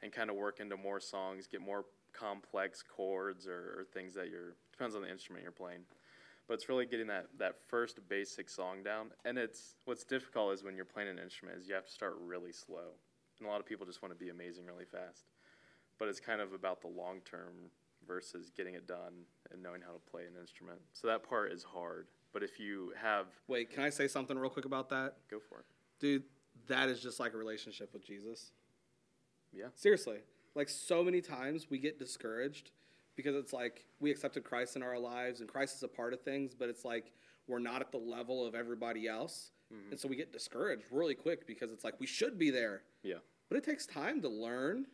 and 0.01 0.12
kind 0.12 0.29
of 0.29 0.36
work 0.36 0.60
into 0.60 0.77
more 0.77 1.00
songs, 1.00 1.48
get 1.48 1.62
more 1.62 1.86
complex 2.13 2.84
chords 2.84 3.48
or, 3.48 3.79
or 3.79 3.86
things 3.93 4.13
that 4.13 4.29
you're, 4.29 4.55
depends 4.72 4.96
on 4.96 5.01
the 5.01 5.12
instrument 5.12 5.43
you're 5.43 5.51
playing 5.51 5.81
but 6.48 6.53
it's 6.53 6.69
really 6.69 6.86
getting 6.86 7.07
that, 7.07 7.27
that 7.38 7.55
first 7.67 8.00
basic 8.07 8.50
song 8.50 8.81
down. 8.84 9.12
And 9.25 9.38
it's 9.38 9.75
what's 9.86 10.03
difficult 10.05 10.53
is 10.53 10.63
when 10.63 10.75
you're 10.75 10.86
playing 10.86 11.10
an 11.10 11.19
instrument 11.19 11.60
is 11.60 11.67
you 11.67 11.75
have 11.75 11.86
to 11.86 11.91
start 11.91 12.15
really 12.22 12.53
slow. 12.53 12.96
And 13.39 13.48
a 13.48 13.51
lot 13.51 13.60
of 13.60 13.65
people 13.65 13.86
just 13.86 14.01
want 14.01 14.17
to 14.17 14.19
be 14.19 14.29
amazing 14.29 14.65
really 14.65 14.86
fast. 14.86 15.25
But 16.00 16.07
it's 16.07 16.19
kind 16.19 16.41
of 16.41 16.53
about 16.53 16.81
the 16.81 16.88
long 16.88 17.19
term 17.29 17.72
versus 18.08 18.52
getting 18.56 18.76
it 18.76 18.88
done 18.88 19.26
and 19.52 19.62
knowing 19.62 19.82
how 19.82 19.92
to 19.92 20.00
play 20.10 20.24
an 20.24 20.40
instrument. 20.40 20.80
So 20.94 21.08
that 21.08 21.28
part 21.28 21.52
is 21.52 21.64
hard. 21.64 22.08
But 22.34 22.44
if 22.44 22.60
you 22.60 22.94
have 23.02 23.28
Wait, 23.48 23.72
can 23.72 23.84
I 23.84 23.90
say 23.90 24.08
something 24.08 24.38
real 24.38 24.50
quick 24.50 24.66
about 24.66 24.90
that? 24.90 25.16
go 25.30 25.40
for 25.40 25.60
it. 25.60 25.66
Dude, 26.00 26.24
that 26.68 26.90
is 26.90 27.00
just 27.00 27.20
like 27.20 27.34
a 27.34 27.38
relationship 27.38 27.94
with 27.94 28.06
Jesus. 28.06 28.52
Yeah. 29.52 29.68
Seriously. 29.76 30.18
Like 30.56 30.70
so 30.70 31.04
many 31.04 31.22
times 31.22 31.68
we 31.70 31.80
get 31.80 32.00
discouraged 32.00 32.72
because 33.16 33.36
it's 33.36 33.54
like 33.54 33.86
we 34.00 34.12
accepted 34.12 34.44
Christ 34.44 34.76
in 34.76 34.84
our 34.84 35.00
lives 35.00 35.40
and 35.40 35.50
Christ 35.50 35.78
is 35.78 35.84
a 35.84 35.88
part 35.88 36.14
of 36.14 36.22
things, 36.22 36.54
but 36.54 36.70
it's 36.70 36.86
like 36.86 37.12
we're 37.48 37.60
not 37.60 37.82
at 37.82 37.92
the 37.92 37.98
level 37.98 38.46
of 38.46 38.56
everybody 38.56 39.08
else. 39.08 39.52
Mm-hmm. 39.74 39.92
And 39.92 40.00
so 40.00 40.08
we 40.08 40.16
get 40.16 40.32
discouraged 40.32 40.84
really 40.92 41.16
quick 41.16 41.48
because 41.48 41.72
it's 41.72 41.84
like 41.84 42.00
we 42.00 42.08
should 42.08 42.38
be 42.38 42.52
there. 42.52 42.84
Yeah. 43.04 43.16
But 43.50 43.58
it 43.58 43.64
takes 43.64 43.86
time 43.86 44.22
to 44.22 44.30
learn, 44.30 44.86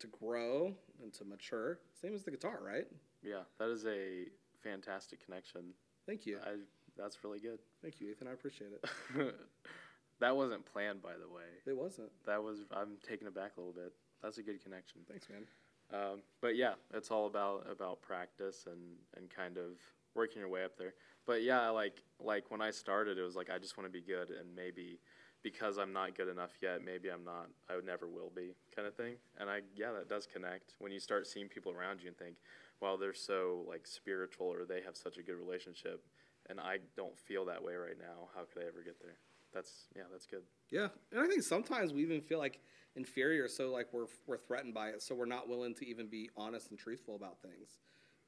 to 0.00 0.06
grow, 0.06 0.74
and 1.02 1.12
to 1.14 1.24
mature. 1.24 1.78
Same 2.00 2.14
as 2.14 2.22
the 2.22 2.30
guitar, 2.30 2.60
right? 2.62 2.86
Yeah. 3.22 3.42
That 3.58 3.70
is 3.70 3.84
a 3.86 4.26
fantastic 4.62 5.24
connection. 5.24 5.72
Thank 6.06 6.26
you. 6.26 6.38
I, 6.44 6.56
that's 6.96 7.22
really 7.24 7.40
good. 7.40 7.58
Thank 7.82 8.00
you, 8.00 8.10
Ethan. 8.10 8.28
I 8.28 8.32
appreciate 8.32 8.70
it. 8.72 9.34
that 10.20 10.34
wasn't 10.34 10.64
planned 10.64 11.02
by 11.02 11.12
the 11.12 11.28
way. 11.32 11.44
It 11.66 11.76
wasn't. 11.76 12.10
That 12.26 12.42
was 12.42 12.60
I'm 12.72 12.96
taken 13.06 13.26
aback 13.26 13.52
a 13.56 13.60
little 13.60 13.74
bit. 13.74 13.92
That's 14.22 14.38
a 14.38 14.42
good 14.42 14.62
connection. 14.62 15.02
Thanks, 15.08 15.28
man. 15.28 15.46
Um, 15.92 16.22
but 16.40 16.56
yeah, 16.56 16.74
it's 16.94 17.10
all 17.10 17.26
about 17.26 17.66
about 17.70 18.02
practice 18.02 18.64
and 18.66 18.96
and 19.16 19.30
kind 19.30 19.56
of 19.56 19.78
working 20.14 20.40
your 20.40 20.48
way 20.48 20.64
up 20.64 20.76
there. 20.78 20.94
But 21.26 21.42
yeah, 21.42 21.68
like 21.68 22.02
like 22.20 22.50
when 22.50 22.60
I 22.60 22.70
started, 22.70 23.18
it 23.18 23.22
was 23.22 23.36
like 23.36 23.50
I 23.50 23.58
just 23.58 23.76
want 23.76 23.86
to 23.88 23.92
be 23.92 24.04
good, 24.04 24.30
and 24.30 24.54
maybe 24.54 25.00
because 25.46 25.78
I'm 25.78 25.92
not 25.92 26.16
good 26.16 26.26
enough 26.26 26.50
yet, 26.60 26.84
maybe 26.84 27.08
I'm 27.08 27.22
not. 27.22 27.46
I 27.70 27.76
would 27.76 27.86
never 27.86 28.08
will 28.08 28.32
be, 28.34 28.56
kind 28.74 28.88
of 28.88 28.96
thing. 28.96 29.14
And 29.38 29.48
I 29.48 29.60
yeah, 29.76 29.92
that 29.92 30.08
does 30.08 30.26
connect 30.26 30.74
when 30.80 30.90
you 30.90 30.98
start 30.98 31.24
seeing 31.24 31.46
people 31.46 31.70
around 31.70 32.02
you 32.02 32.08
and 32.08 32.18
think, 32.18 32.34
well, 32.80 32.96
they're 32.96 33.14
so 33.14 33.64
like 33.68 33.86
spiritual 33.86 34.48
or 34.48 34.64
they 34.64 34.80
have 34.84 34.96
such 34.96 35.18
a 35.18 35.22
good 35.22 35.36
relationship, 35.36 36.04
and 36.50 36.58
I 36.58 36.78
don't 36.96 37.16
feel 37.16 37.44
that 37.44 37.62
way 37.62 37.76
right 37.76 37.96
now. 37.96 38.26
How 38.34 38.40
could 38.42 38.64
I 38.64 38.66
ever 38.66 38.82
get 38.82 39.00
there? 39.00 39.14
That's 39.54 39.86
yeah, 39.94 40.02
that's 40.10 40.26
good. 40.26 40.42
Yeah, 40.68 40.88
and 41.12 41.20
I 41.20 41.28
think 41.28 41.44
sometimes 41.44 41.92
we 41.92 42.02
even 42.02 42.20
feel 42.20 42.40
like 42.40 42.58
inferior, 42.96 43.46
so 43.46 43.70
like 43.70 43.86
we're 43.92 44.06
we're 44.26 44.38
threatened 44.38 44.74
by 44.74 44.88
it, 44.88 45.00
so 45.00 45.14
we're 45.14 45.26
not 45.26 45.48
willing 45.48 45.76
to 45.76 45.86
even 45.86 46.08
be 46.08 46.28
honest 46.36 46.70
and 46.70 46.78
truthful 46.78 47.14
about 47.14 47.38
things, 47.40 47.78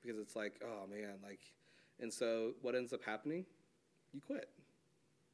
because 0.01 0.21
it's 0.21 0.37
like, 0.37 0.63
oh 0.65 0.87
man, 0.87 1.15
like, 1.21 1.41
and 1.99 2.13
so 2.13 2.53
what 2.63 2.77
ends 2.77 2.93
up 2.93 3.03
happening? 3.03 3.45
You 4.13 4.21
quit, 4.21 4.49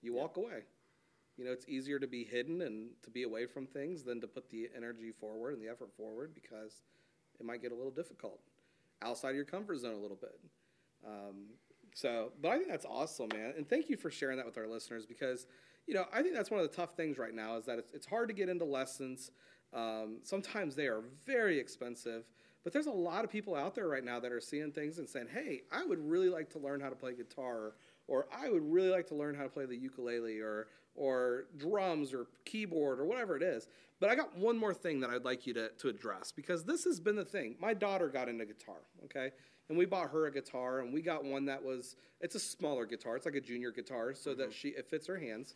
you 0.00 0.14
walk 0.14 0.38
away. 0.38 0.62
You 1.36 1.44
know, 1.44 1.52
it's 1.52 1.68
easier 1.68 1.98
to 1.98 2.06
be 2.06 2.24
hidden 2.24 2.62
and 2.62 2.90
to 3.02 3.10
be 3.10 3.24
away 3.24 3.46
from 3.46 3.66
things 3.66 4.04
than 4.04 4.20
to 4.20 4.26
put 4.26 4.50
the 4.50 4.68
energy 4.76 5.10
forward 5.10 5.54
and 5.54 5.62
the 5.62 5.68
effort 5.68 5.90
forward 5.96 6.32
because 6.34 6.82
it 7.40 7.44
might 7.44 7.60
get 7.60 7.72
a 7.72 7.74
little 7.74 7.90
difficult, 7.90 8.40
outside 9.02 9.34
your 9.34 9.44
comfort 9.44 9.78
zone 9.78 9.94
a 9.94 9.98
little 9.98 10.16
bit. 10.16 10.38
Um, 11.04 11.46
so, 11.92 12.32
but 12.40 12.50
I 12.50 12.56
think 12.56 12.68
that's 12.68 12.86
awesome, 12.86 13.28
man, 13.32 13.54
and 13.56 13.68
thank 13.68 13.88
you 13.88 13.96
for 13.96 14.10
sharing 14.10 14.36
that 14.36 14.46
with 14.46 14.58
our 14.58 14.66
listeners 14.66 15.06
because 15.06 15.46
you 15.86 15.94
know, 15.94 16.06
I 16.12 16.22
think 16.22 16.34
that's 16.34 16.50
one 16.50 16.60
of 16.60 16.70
the 16.70 16.74
tough 16.74 16.96
things 16.96 17.18
right 17.18 17.34
now 17.34 17.56
is 17.56 17.66
that 17.66 17.78
it's, 17.78 17.92
it's 17.92 18.06
hard 18.06 18.28
to 18.28 18.34
get 18.34 18.48
into 18.48 18.64
lessons. 18.64 19.30
Um, 19.72 20.18
sometimes 20.22 20.74
they 20.74 20.86
are 20.86 21.02
very 21.26 21.58
expensive, 21.58 22.24
but 22.62 22.72
there's 22.72 22.86
a 22.86 22.92
lot 22.92 23.24
of 23.24 23.30
people 23.30 23.54
out 23.54 23.74
there 23.74 23.88
right 23.88 24.04
now 24.04 24.18
that 24.20 24.32
are 24.32 24.40
seeing 24.40 24.72
things 24.72 24.98
and 24.98 25.08
saying, 25.08 25.26
"Hey, 25.32 25.62
I 25.70 25.84
would 25.84 25.98
really 25.98 26.30
like 26.30 26.48
to 26.50 26.58
learn 26.58 26.80
how 26.80 26.88
to 26.88 26.96
play 26.96 27.14
guitar, 27.14 27.74
or 28.06 28.26
I 28.32 28.50
would 28.50 28.62
really 28.62 28.88
like 28.88 29.06
to 29.08 29.14
learn 29.14 29.34
how 29.34 29.42
to 29.42 29.48
play 29.48 29.66
the 29.66 29.76
ukulele, 29.76 30.40
or 30.40 30.68
or 30.94 31.44
drums, 31.56 32.12
or 32.12 32.26
keyboard, 32.44 33.00
or 33.00 33.04
whatever 33.04 33.36
it 33.36 33.42
is." 33.42 33.68
But 34.00 34.10
I 34.10 34.16
got 34.16 34.36
one 34.36 34.56
more 34.56 34.74
thing 34.74 35.00
that 35.00 35.10
I'd 35.10 35.24
like 35.24 35.46
you 35.46 35.54
to 35.54 35.70
to 35.70 35.88
address 35.88 36.32
because 36.32 36.64
this 36.64 36.84
has 36.84 37.00
been 37.00 37.16
the 37.16 37.24
thing. 37.24 37.56
My 37.60 37.74
daughter 37.74 38.08
got 38.08 38.28
into 38.28 38.44
guitar, 38.44 38.82
okay, 39.04 39.30
and 39.68 39.78
we 39.78 39.86
bought 39.86 40.10
her 40.10 40.26
a 40.26 40.32
guitar, 40.32 40.80
and 40.80 40.92
we 40.92 41.02
got 41.02 41.24
one 41.24 41.46
that 41.46 41.62
was 41.62 41.96
it's 42.20 42.34
a 42.34 42.40
smaller 42.40 42.86
guitar, 42.86 43.16
it's 43.16 43.26
like 43.26 43.34
a 43.34 43.40
junior 43.40 43.70
guitar, 43.70 44.14
so 44.14 44.34
that 44.34 44.52
she 44.52 44.68
it 44.68 44.88
fits 44.88 45.06
her 45.06 45.18
hands. 45.18 45.54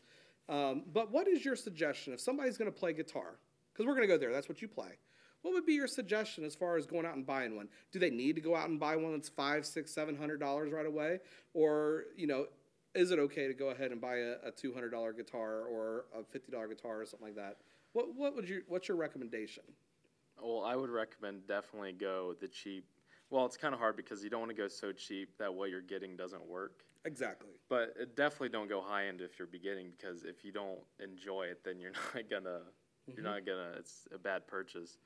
Um, 0.49 0.85
but 0.93 1.11
what 1.11 1.29
is 1.29 1.45
your 1.45 1.57
suggestion 1.57 2.13
if 2.13 2.21
somebody's 2.21 2.57
going 2.57 2.73
to 2.73 2.79
play 2.79 2.93
guitar? 2.93 3.39
Because 3.73 3.87
we're 3.87 3.95
going 3.95 4.09
to 4.09 4.13
go 4.13 4.19
there. 4.19 4.33
That's 4.33 4.49
what 4.49 4.63
you 4.63 4.69
play. 4.69 4.99
What 5.43 5.55
would 5.55 5.67
be 5.67 5.75
your 5.75 5.87
suggestion 5.87 6.45
as 6.45 6.55
far 6.55 6.77
as 6.77 6.87
going 6.87 7.07
out 7.07 7.15
and 7.15 7.25
buying 7.25 7.55
one? 7.55 7.69
Do 7.93 7.99
they 7.99 8.11
need 8.11 8.35
to 8.37 8.41
go 8.41 8.57
out 8.57 8.69
and 8.69 8.81
buy 8.81 8.97
one 8.97 9.13
that's 9.13 9.29
five, 9.29 9.65
six, 9.65 9.95
seven 9.95 10.17
hundred 10.17 10.41
dollars 10.41 10.73
right 10.73 10.87
away, 10.87 11.21
or 11.55 12.05
you 12.17 12.27
know, 12.27 12.47
is 12.95 13.11
it 13.11 13.19
okay 13.19 13.47
to 13.47 13.55
go 13.55 13.71
ahead 13.71 13.93
and 13.93 14.01
buy 14.01 14.17
a, 14.17 14.35
a 14.45 14.51
two 14.51 14.73
hundred 14.73 14.91
dollar 14.91 15.13
guitar 15.13 15.63
or 15.63 16.07
a 16.19 16.25
fifty 16.25 16.53
dollar 16.53 16.69
guitar 16.69 17.01
or 17.01 17.07
something 17.07 17.29
like 17.29 17.37
that? 17.37 17.59
What 17.93 18.15
what 18.15 18.35
would 18.35 18.49
you 18.49 18.63
what's 18.69 18.89
your 18.89 18.97
recommendation? 18.97 19.65
Well, 20.41 20.65
I 20.65 20.77
would 20.77 20.91
recommend 20.91 21.47
definitely 21.47 21.93
go 21.93 22.35
the 22.41 22.49
cheap. 22.49 22.85
Well, 23.31 23.45
it's 23.45 23.57
kind 23.57 23.75
of 23.75 23.81
hard 23.81 23.97
because 23.97 24.23
you 24.25 24.31
don't 24.31 24.41
want 24.41 24.51
to 24.51 24.57
go 24.57 24.69
so 24.69 24.93
cheap 24.93 25.37
that 25.39 25.53
what 25.53 25.71
you're 25.71 25.83
getting 25.83 26.17
doesn't 26.17 26.47
work. 26.47 26.85
Exactly. 27.05 27.51
But 27.69 27.95
it 28.01 28.17
definitely 28.17 28.49
don't 28.51 28.69
go 28.69 28.81
high 28.81 29.07
end 29.07 29.21
if 29.21 29.39
you're 29.39 29.49
beginning 29.49 29.93
because 29.97 30.25
if 30.25 30.45
you 30.45 30.53
don't 30.53 30.79
enjoy 31.03 31.45
it, 31.45 31.63
then 31.65 31.79
you're 31.79 31.93
not 32.15 32.31
gonna 32.31 32.61
you're 33.07 33.17
mm-hmm. 33.17 33.25
not 33.25 33.47
gonna. 33.47 33.73
It's 33.79 34.07
a 34.15 34.19
bad 34.19 34.47
purchase. 34.47 34.99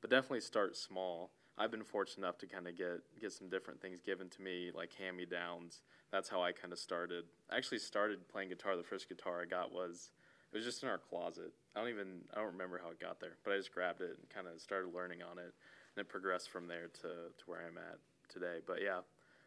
But 0.00 0.10
definitely 0.10 0.40
start 0.40 0.76
small. 0.76 1.30
I've 1.56 1.70
been 1.70 1.84
fortunate 1.84 2.24
enough 2.26 2.38
to 2.38 2.46
kind 2.46 2.66
of 2.66 2.76
get 2.76 3.00
get 3.20 3.32
some 3.32 3.48
different 3.48 3.80
things 3.80 4.00
given 4.00 4.28
to 4.30 4.42
me, 4.42 4.70
like 4.74 4.92
hand 4.94 5.16
me 5.16 5.24
downs. 5.24 5.82
That's 6.10 6.28
how 6.28 6.42
I 6.42 6.52
kind 6.52 6.72
of 6.72 6.78
started. 6.78 7.24
I 7.50 7.56
actually 7.56 7.78
started 7.78 8.28
playing 8.28 8.48
guitar. 8.48 8.76
The 8.76 8.82
first 8.82 9.08
guitar 9.08 9.40
I 9.42 9.44
got 9.44 9.72
was 9.72 10.10
it 10.52 10.56
was 10.56 10.64
just 10.64 10.82
in 10.82 10.88
our 10.88 10.98
closet. 10.98 11.52
I 11.74 11.80
don't 11.80 11.90
even 11.90 12.22
I 12.32 12.36
don't 12.36 12.52
remember 12.52 12.80
how 12.82 12.90
it 12.90 13.00
got 13.00 13.20
there, 13.20 13.36
but 13.44 13.52
I 13.52 13.56
just 13.56 13.72
grabbed 13.72 14.00
it 14.00 14.16
and 14.18 14.28
kind 14.30 14.46
of 14.46 14.60
started 14.60 14.92
learning 14.94 15.22
on 15.22 15.38
it, 15.38 15.54
and 15.96 15.98
it 15.98 16.08
progressed 16.08 16.50
from 16.50 16.66
there 16.66 16.88
to 17.02 17.08
to 17.08 17.44
where 17.46 17.60
I'm 17.66 17.78
at 17.78 17.98
today. 18.28 18.58
But 18.66 18.82
yeah, 18.82 19.00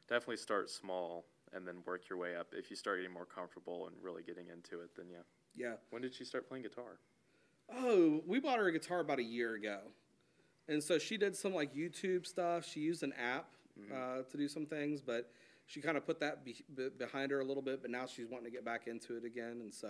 definitely 0.08 0.38
start 0.38 0.70
small 0.70 1.26
and 1.54 1.68
then 1.68 1.76
work 1.86 2.10
your 2.10 2.20
way 2.20 2.36
up. 2.36 2.48
If 2.54 2.70
you 2.70 2.76
start 2.76 3.00
getting 3.00 3.14
more 3.14 3.26
comfortable 3.26 3.88
and 3.88 3.96
really 4.02 4.24
getting 4.24 4.48
into 4.48 4.82
it, 4.82 4.92
then 4.96 5.08
yeah. 5.10 5.24
Yeah. 5.56 5.76
When 5.90 6.02
did 6.02 6.18
you 6.20 6.26
start 6.26 6.48
playing 6.48 6.64
guitar? 6.64 7.00
Oh, 7.74 8.22
we 8.26 8.40
bought 8.40 8.60
her 8.60 8.68
a 8.68 8.72
guitar 8.72 9.00
about 9.02 9.20
a 9.20 9.24
year 9.24 9.56
ago, 9.56 9.80
and 10.68 10.84
so 10.84 10.98
she 10.98 11.18
did 11.18 11.36
some 11.36 11.54
like 11.54 11.74
YouTube 11.74 12.26
stuff. 12.26 12.66
She 12.66 12.80
used 12.82 13.04
an 13.04 13.14
app 13.14 13.48
uh, 13.94 14.24
to 14.30 14.38
do 14.38 14.48
some 14.48 14.66
things, 14.66 15.02
but 15.02 15.30
she 15.66 15.82
kind 15.82 15.98
of 15.98 16.06
put 16.06 16.20
that 16.20 16.44
be- 16.46 16.64
be- 16.76 16.90
behind 16.98 17.32
her 17.32 17.40
a 17.40 17.46
little 17.46 17.64
bit. 17.64 17.82
But 17.82 17.92
now 17.92 18.06
she's 18.06 18.28
wanting 18.28 18.46
to 18.46 18.52
get 18.52 18.66
back 18.66 18.88
into 18.88 19.18
it 19.18 19.24
again, 19.26 19.60
and 19.62 19.74
so 19.74 19.90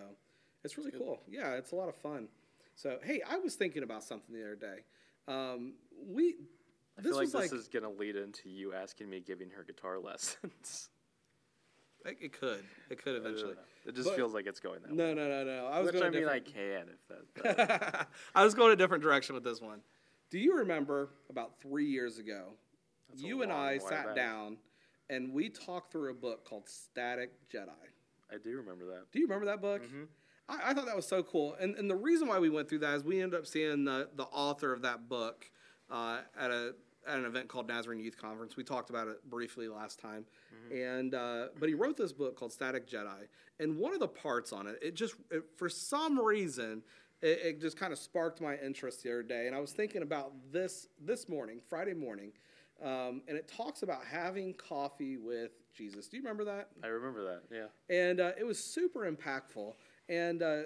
it's 0.63 0.77
really 0.77 0.91
cool. 0.91 1.21
Yeah, 1.27 1.53
it's 1.53 1.71
a 1.71 1.75
lot 1.75 1.89
of 1.89 1.95
fun. 1.95 2.27
So 2.75 2.97
hey, 3.03 3.21
I 3.27 3.37
was 3.37 3.55
thinking 3.55 3.83
about 3.83 4.03
something 4.03 4.33
the 4.35 4.41
other 4.43 4.55
day. 4.55 4.79
Um, 5.27 5.73
we 6.07 6.35
I 6.97 7.01
this 7.01 7.11
feel 7.11 7.15
like 7.15 7.21
was 7.23 7.31
this 7.33 7.51
like 7.51 7.59
is 7.59 7.67
gonna 7.67 7.89
lead 7.89 8.15
into 8.15 8.49
you 8.49 8.73
asking 8.73 9.09
me 9.09 9.19
giving 9.19 9.49
her 9.51 9.63
guitar 9.63 9.99
lessons. 9.99 10.89
it, 12.05 12.17
it 12.21 12.39
could 12.39 12.63
it 12.89 13.01
could 13.03 13.15
eventually. 13.15 13.55
It 13.85 13.95
just 13.95 14.09
But- 14.09 14.15
feels 14.17 14.33
like 14.33 14.47
it's 14.47 14.59
going 14.59 14.81
that 14.83 14.91
way. 14.91 14.97
No, 14.97 15.13
no, 15.13 15.27
no, 15.27 15.43
no. 15.43 15.67
I 15.67 15.79
was 15.79 15.91
Which 15.91 16.01
going 16.01 16.13
I 16.13 16.17
a 16.17 16.19
mean, 16.21 16.29
I 16.29 16.39
can 16.39 16.87
if 16.89 17.45
that. 17.45 18.07
I 18.35 18.43
was 18.43 18.53
going 18.53 18.73
a 18.73 18.75
different 18.75 19.01
direction 19.03 19.33
with 19.35 19.43
this 19.43 19.61
one. 19.61 19.79
Do 20.29 20.39
you 20.39 20.57
remember 20.57 21.09
about 21.29 21.59
three 21.61 21.85
years 21.87 22.17
ago? 22.17 22.53
That's 23.09 23.21
you 23.21 23.41
and 23.43 23.51
I 23.51 23.77
sat 23.77 24.07
back. 24.07 24.15
down 24.15 24.57
and 25.09 25.31
we 25.33 25.49
talked 25.49 25.91
through 25.91 26.11
a 26.11 26.13
book 26.13 26.45
called 26.47 26.67
Static 26.67 27.31
Jedi. 27.49 27.69
I 28.31 28.35
do 28.43 28.57
remember 28.57 28.85
that. 28.87 29.11
Do 29.13 29.19
you 29.19 29.25
remember 29.25 29.45
that 29.45 29.61
book? 29.61 29.83
Mhm. 29.83 30.07
I, 30.49 30.71
I 30.71 30.73
thought 30.73 30.85
that 30.85 30.95
was 30.95 31.07
so 31.07 31.23
cool. 31.23 31.55
And, 31.59 31.75
and 31.75 31.89
the 31.89 31.95
reason 31.95 32.27
why 32.27 32.39
we 32.39 32.49
went 32.49 32.67
through 32.67 32.79
that 32.79 32.95
is 32.95 33.03
we 33.03 33.21
ended 33.21 33.39
up 33.39 33.47
seeing 33.47 33.85
the, 33.85 34.09
the 34.15 34.25
author 34.25 34.73
of 34.73 34.81
that 34.81 35.07
book 35.07 35.49
uh, 35.89 36.19
at, 36.37 36.51
a, 36.51 36.73
at 37.07 37.19
an 37.19 37.25
event 37.25 37.47
called 37.47 37.69
Nazarene 37.69 38.01
Youth 38.01 38.17
Conference. 38.17 38.57
We 38.57 38.65
talked 38.65 38.89
about 38.89 39.07
it 39.07 39.23
briefly 39.29 39.69
last 39.69 39.99
time. 39.99 40.25
And 40.69 41.15
uh, 41.15 41.47
but 41.57 41.69
he 41.69 41.75
wrote 41.75 41.95
this 41.95 42.11
book 42.11 42.35
called 42.35 42.51
Static 42.51 42.89
Jedi, 42.89 43.27
and 43.61 43.77
one 43.77 43.93
of 43.93 44.01
the 44.01 44.07
parts 44.09 44.51
on 44.51 44.67
it, 44.67 44.77
it 44.81 44.95
just 44.95 45.15
it, 45.31 45.43
for 45.55 45.69
some 45.69 46.19
reason, 46.19 46.83
it, 47.21 47.39
it 47.43 47.61
just 47.61 47.77
kind 47.77 47.91
of 47.91 47.99
sparked 47.99 48.41
my 48.41 48.57
interest 48.57 49.03
the 49.03 49.11
other 49.11 49.23
day. 49.23 49.47
And 49.47 49.55
I 49.55 49.59
was 49.59 49.71
thinking 49.71 50.01
about 50.01 50.33
this 50.51 50.87
this 50.99 51.27
morning, 51.29 51.59
Friday 51.69 51.93
morning, 51.93 52.31
um, 52.83 53.21
and 53.27 53.37
it 53.37 53.47
talks 53.47 53.83
about 53.83 54.05
having 54.05 54.53
coffee 54.53 55.17
with 55.17 55.51
Jesus. 55.73 56.07
Do 56.07 56.17
you 56.17 56.23
remember 56.23 56.45
that? 56.45 56.69
I 56.83 56.87
remember 56.87 57.23
that. 57.23 57.41
Yeah. 57.51 57.95
and 57.95 58.19
uh, 58.19 58.31
it 58.39 58.45
was 58.45 58.63
super 58.63 59.11
impactful. 59.11 59.73
And 60.09 60.41
uh, 60.41 60.61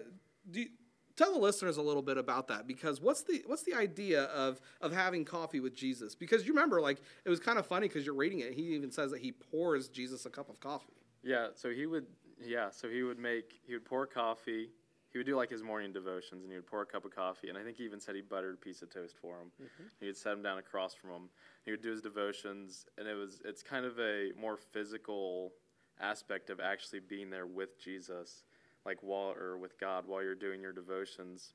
do 0.50 0.62
you, 0.62 0.68
tell 1.16 1.34
the 1.34 1.40
listeners 1.40 1.78
a 1.78 1.82
little 1.82 2.02
bit 2.02 2.18
about 2.18 2.48
that 2.48 2.68
because 2.68 3.02
what's 3.02 3.22
the 3.22 3.44
what's 3.46 3.64
the 3.64 3.74
idea 3.74 4.24
of 4.26 4.60
of 4.82 4.92
having 4.92 5.26
coffee 5.26 5.60
with 5.60 5.76
Jesus? 5.76 6.16
Because 6.16 6.46
you 6.46 6.54
remember, 6.54 6.82
like 6.82 7.02
it 7.26 7.30
was 7.30 7.40
kind 7.40 7.60
of 7.60 7.66
funny 7.66 7.88
because 7.88 8.06
you're 8.06 8.16
reading 8.16 8.40
it. 8.40 8.54
He 8.54 8.74
even 8.76 8.92
says 8.92 9.12
that 9.12 9.22
he 9.22 9.32
pours 9.32 9.88
Jesus 9.88 10.26
a 10.26 10.30
cup 10.30 10.50
of 10.50 10.60
coffee. 10.60 10.94
Yeah. 11.24 11.48
So 11.56 11.70
he 11.70 11.86
would. 11.86 12.08
Yeah. 12.44 12.70
So 12.72 12.90
he 12.90 13.04
would 13.04 13.20
make. 13.20 13.60
He 13.66 13.74
would 13.74 13.86
pour 13.86 14.06
coffee. 14.06 14.70
He 15.12 15.18
would 15.18 15.28
do 15.28 15.36
like 15.36 15.50
his 15.50 15.62
morning 15.62 15.92
devotions, 15.92 16.44
and 16.44 16.52
he 16.52 16.56
would 16.56 16.68
pour 16.68 16.82
a 16.82 16.86
cup 16.86 17.04
of 17.04 17.14
coffee. 17.14 17.50
And 17.50 17.58
I 17.58 17.64
think 17.64 17.78
he 17.78 17.84
even 17.84 18.00
said 18.00 18.16
he 18.16 18.22
buttered 18.22 18.54
a 18.56 18.58
piece 18.58 18.82
of 18.82 18.90
toast 18.90 19.16
for 19.22 19.36
him. 19.40 19.52
Mm-hmm. 19.62 19.84
He 20.00 20.06
would 20.06 20.18
set 20.18 20.34
him 20.34 20.42
down 20.42 20.58
across 20.58 20.94
from 20.94 21.10
him. 21.10 21.30
He 21.66 21.72
would 21.72 21.82
do 21.82 21.92
his 21.92 22.02
devotions, 22.02 22.86
and 22.98 23.08
it 23.08 23.16
was. 23.16 23.42
It's 23.44 23.62
kind 23.62 23.86
of 23.86 24.00
a 24.00 24.32
more 24.40 24.58
physical 24.58 25.52
aspect 26.00 26.50
of 26.50 26.60
actually 26.60 27.00
being 27.00 27.30
there 27.30 27.46
with 27.46 27.80
Jesus, 27.80 28.44
like 28.86 28.98
while 29.02 29.34
or 29.38 29.58
with 29.58 29.80
God 29.80 30.06
while 30.08 30.24
you're 30.24 30.36
doing 30.36 30.62
your 30.62 30.74
devotions. 30.74 31.54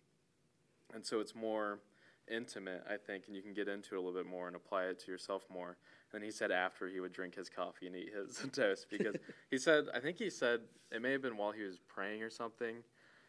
And 0.95 1.05
so 1.05 1.21
it's 1.21 1.35
more 1.35 1.81
intimate, 2.31 2.85
I 2.89 2.97
think, 2.97 3.25
and 3.27 3.37
you 3.37 3.43
can 3.43 3.55
get 3.55 3.69
into 3.69 3.95
it 3.95 3.99
a 3.99 4.01
little 4.01 4.19
bit 4.19 4.29
more 4.29 4.47
and 4.47 4.57
apply 4.57 4.85
it 4.85 4.99
to 5.01 5.11
yourself 5.11 5.45
more. 5.53 5.77
And 6.13 6.25
he 6.25 6.31
said 6.31 6.51
after 6.51 6.89
he 6.89 7.01
would 7.01 7.13
drink 7.13 7.35
his 7.35 7.51
coffee 7.51 7.87
and 7.87 7.97
eat 7.97 8.11
his 8.15 8.45
toast 8.53 8.87
because 8.91 9.17
he 9.51 9.59
said, 9.59 9.87
I 9.95 10.01
think 10.01 10.19
he 10.19 10.31
said 10.31 10.61
it 10.91 11.03
may 11.03 11.13
have 11.13 11.23
been 11.23 11.37
while 11.37 11.53
he 11.53 11.63
was 11.63 11.79
praying 11.89 12.23
or 12.23 12.31
something. 12.31 12.77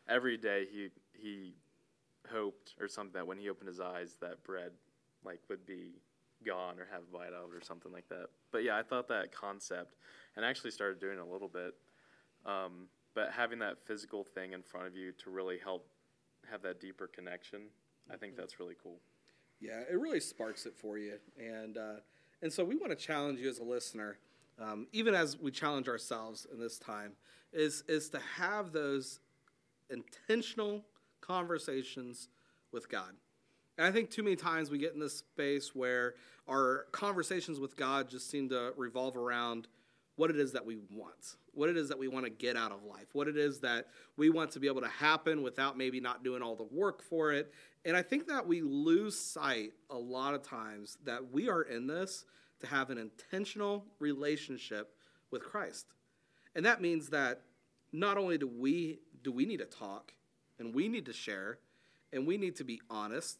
Every 0.10 0.38
day 0.38 0.66
he 0.72 0.90
he 1.14 1.54
hoped 2.32 2.76
or 2.80 2.88
something 2.88 3.14
that 3.14 3.26
when 3.26 3.38
he 3.38 3.50
opened 3.50 3.68
his 3.68 3.80
eyes 3.80 4.18
that 4.22 4.44
bread 4.44 4.72
like 5.24 5.40
would 5.50 5.66
be 5.66 5.94
gone 6.46 6.80
or 6.80 6.88
have 6.92 7.02
a 7.02 7.18
bite 7.18 7.34
of 7.34 7.52
it 7.52 7.56
or 7.56 7.62
something 7.62 7.92
like 7.92 8.08
that. 8.10 8.28
But 8.52 8.64
yeah, 8.64 8.78
I 8.78 8.84
thought 8.84 9.08
that 9.08 9.32
concept 9.32 9.96
and 10.36 10.46
I 10.46 10.50
actually 10.50 10.72
started 10.72 11.00
doing 11.00 11.18
it 11.18 11.22
a 11.22 11.26
little 11.26 11.48
bit. 11.48 11.74
Um, 12.46 12.88
but 13.16 13.32
having 13.32 13.60
that 13.60 13.78
physical 13.86 14.24
thing 14.24 14.54
in 14.54 14.62
front 14.62 14.88
of 14.88 14.96
you 14.96 15.12
to 15.24 15.30
really 15.30 15.58
help 15.58 15.88
have 16.50 16.62
that 16.62 16.80
deeper 16.80 17.08
connection, 17.08 17.64
I 18.12 18.16
think 18.16 18.36
that's 18.36 18.60
really 18.60 18.76
cool. 18.82 19.00
Yeah, 19.60 19.82
it 19.90 20.00
really 20.00 20.20
sparks 20.20 20.68
it 20.68 20.76
for 20.76 21.00
you, 21.00 21.16
and 21.40 21.78
uh, 21.78 21.96
and 22.44 22.54
so 22.54 22.64
we 22.64 22.76
want 22.76 22.92
to 22.92 22.96
challenge 22.96 23.40
you 23.40 23.50
as 23.50 23.58
a 23.58 23.64
listener, 23.64 24.20
um, 24.62 24.86
even 24.94 25.16
as 25.16 25.36
we 25.36 25.50
challenge 25.50 25.88
ourselves 25.88 26.46
in 26.52 26.60
this 26.60 26.78
time, 26.78 27.14
is 27.52 27.84
is 27.88 28.08
to 28.10 28.20
have 28.36 28.72
those 28.72 29.20
intentional 29.90 30.86
conversations 31.22 32.30
with 32.72 32.90
God. 32.90 33.14
And 33.78 33.86
I 33.86 33.92
think 33.92 34.10
too 34.10 34.24
many 34.24 34.36
times 34.36 34.70
we 34.72 34.78
get 34.78 34.94
in 34.94 35.00
this 35.00 35.18
space 35.18 35.76
where 35.76 36.16
our 36.48 36.86
conversations 36.92 37.60
with 37.60 37.76
God 37.76 38.10
just 38.10 38.30
seem 38.30 38.50
to 38.50 38.74
revolve 38.76 39.16
around 39.16 39.68
what 40.16 40.32
it 40.32 40.38
is 40.38 40.52
that 40.54 40.66
we 40.66 40.78
want, 40.90 41.36
what 41.52 41.70
it 41.70 41.78
is 41.78 41.90
that 41.90 42.00
we 42.00 42.08
want 42.08 42.26
to 42.26 42.32
get 42.32 42.58
out 42.58 42.72
of 42.72 42.84
life, 42.84 43.06
what 43.14 43.28
it 43.28 43.38
is 43.38 43.60
that 43.60 43.88
we 44.18 44.32
want 44.32 44.50
to 44.52 44.60
be 44.60 44.68
able 44.68 44.82
to 44.82 44.88
happen 44.88 45.44
without 45.44 45.78
maybe 45.78 46.00
not 46.00 46.24
doing 46.24 46.42
all 46.42 46.56
the 46.56 46.68
work 46.72 47.04
for 47.04 47.32
it. 47.32 47.54
And 47.86 47.96
I 47.96 48.02
think 48.02 48.28
that 48.28 48.46
we 48.46 48.62
lose 48.62 49.18
sight 49.18 49.74
a 49.92 49.98
lot 49.98 50.34
of 50.34 50.42
times 50.42 50.98
that 51.06 51.32
we 51.32 51.50
are 51.50 51.62
in 51.62 51.86
this 51.86 52.26
to 52.62 52.68
have 52.68 52.90
an 52.90 52.98
intentional 52.98 53.86
relationship 54.00 54.96
with 55.30 55.44
Christ. 55.44 55.86
And 56.56 56.66
that 56.66 56.82
means 56.82 57.10
that 57.10 57.42
not 57.94 58.18
only 58.18 58.40
do 58.40 58.48
we 58.48 59.00
do 59.28 59.32
we 59.34 59.46
need 59.46 59.58
to 59.60 59.66
talk 59.66 60.14
and 60.58 60.74
we 60.74 60.88
need 60.88 61.06
to 61.06 61.12
share 61.12 61.60
and 62.14 62.26
we 62.26 62.38
need 62.38 62.56
to 62.56 62.64
be 62.64 62.80
honest, 62.90 63.38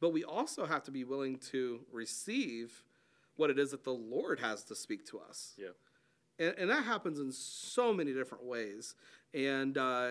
but 0.00 0.12
we 0.12 0.24
also 0.24 0.66
have 0.66 0.82
to 0.82 0.90
be 0.90 1.04
willing 1.04 1.38
to 1.52 1.80
receive 1.92 2.82
what 3.36 3.48
it 3.48 3.56
is 3.56 3.70
that 3.70 3.84
the 3.84 3.92
Lord 3.94 4.40
has 4.40 4.64
to 4.64 4.74
speak 4.74 5.06
to 5.10 5.20
us 5.20 5.52
Yeah. 5.56 5.68
and, 6.40 6.54
and 6.58 6.70
that 6.70 6.82
happens 6.84 7.20
in 7.20 7.30
so 7.30 7.92
many 7.92 8.12
different 8.12 8.42
ways 8.44 8.96
and 9.32 9.78
uh, 9.78 10.08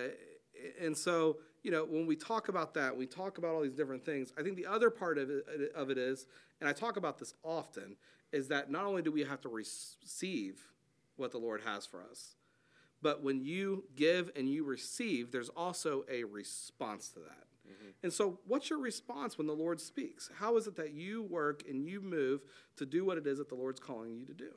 and 0.82 0.96
so 0.98 1.38
you 1.64 1.72
know 1.72 1.84
when 1.84 2.06
we 2.08 2.16
talk 2.16 2.48
about 2.48 2.74
that 2.76 2.96
we 2.96 3.06
talk 3.06 3.38
about 3.38 3.52
all 3.54 3.62
these 3.62 3.76
different 3.82 4.06
things 4.06 4.32
i 4.38 4.42
think 4.42 4.56
the 4.56 4.66
other 4.66 4.90
part 4.90 5.18
of 5.18 5.30
it, 5.30 5.46
of 5.76 5.90
it 5.90 5.98
is 5.98 6.26
and 6.62 6.70
i 6.70 6.74
talk 6.74 6.96
about 6.96 7.18
this 7.20 7.34
often 7.44 7.98
is 8.32 8.48
that 8.48 8.72
not 8.72 8.86
only 8.86 9.02
do 9.02 9.12
we 9.12 9.24
have 9.24 9.42
to 9.42 9.50
receive 9.50 10.62
what 11.18 11.32
the 11.32 11.38
lord 11.38 11.62
has 11.66 11.86
for 11.86 12.02
us 12.10 12.36
but 13.02 13.24
when 13.24 13.42
you 13.42 13.84
give 13.96 14.32
and 14.36 14.50
you 14.50 14.64
receive 14.64 15.32
there's 15.32 15.50
also 15.50 16.04
a 16.10 16.24
response 16.24 17.10
to 17.10 17.20
that 17.20 17.50
and 18.02 18.14
so, 18.14 18.40
what's 18.48 18.70
your 18.70 18.80
response 18.80 19.38
when 19.38 19.48
the 19.48 19.54
Lord 19.54 19.82
speaks? 19.82 20.30
How 20.38 20.58
is 20.58 20.68
it 20.68 20.76
that 20.78 20.94
you 20.94 21.24
work 21.24 21.64
and 21.68 21.86
you 21.86 22.02
move 22.02 22.42
to 22.78 22.86
do 22.86 23.04
what 23.04 23.18
it 23.18 23.28
is 23.28 23.40
that 23.40 23.50
the 23.50 23.56
Lord's 23.56 23.80
calling 23.80 24.16
you 24.16 24.26
to 24.26 24.34
do? 24.34 24.52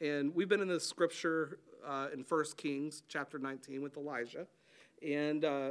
And 0.00 0.34
we've 0.34 0.48
been 0.48 0.60
in 0.60 0.68
this 0.68 0.86
scripture 0.86 1.58
uh, 1.86 2.08
in 2.12 2.24
1 2.28 2.44
Kings 2.56 3.02
chapter 3.08 3.38
19 3.38 3.82
with 3.82 3.96
Elijah. 3.96 4.46
And 5.06 5.44
uh, 5.44 5.70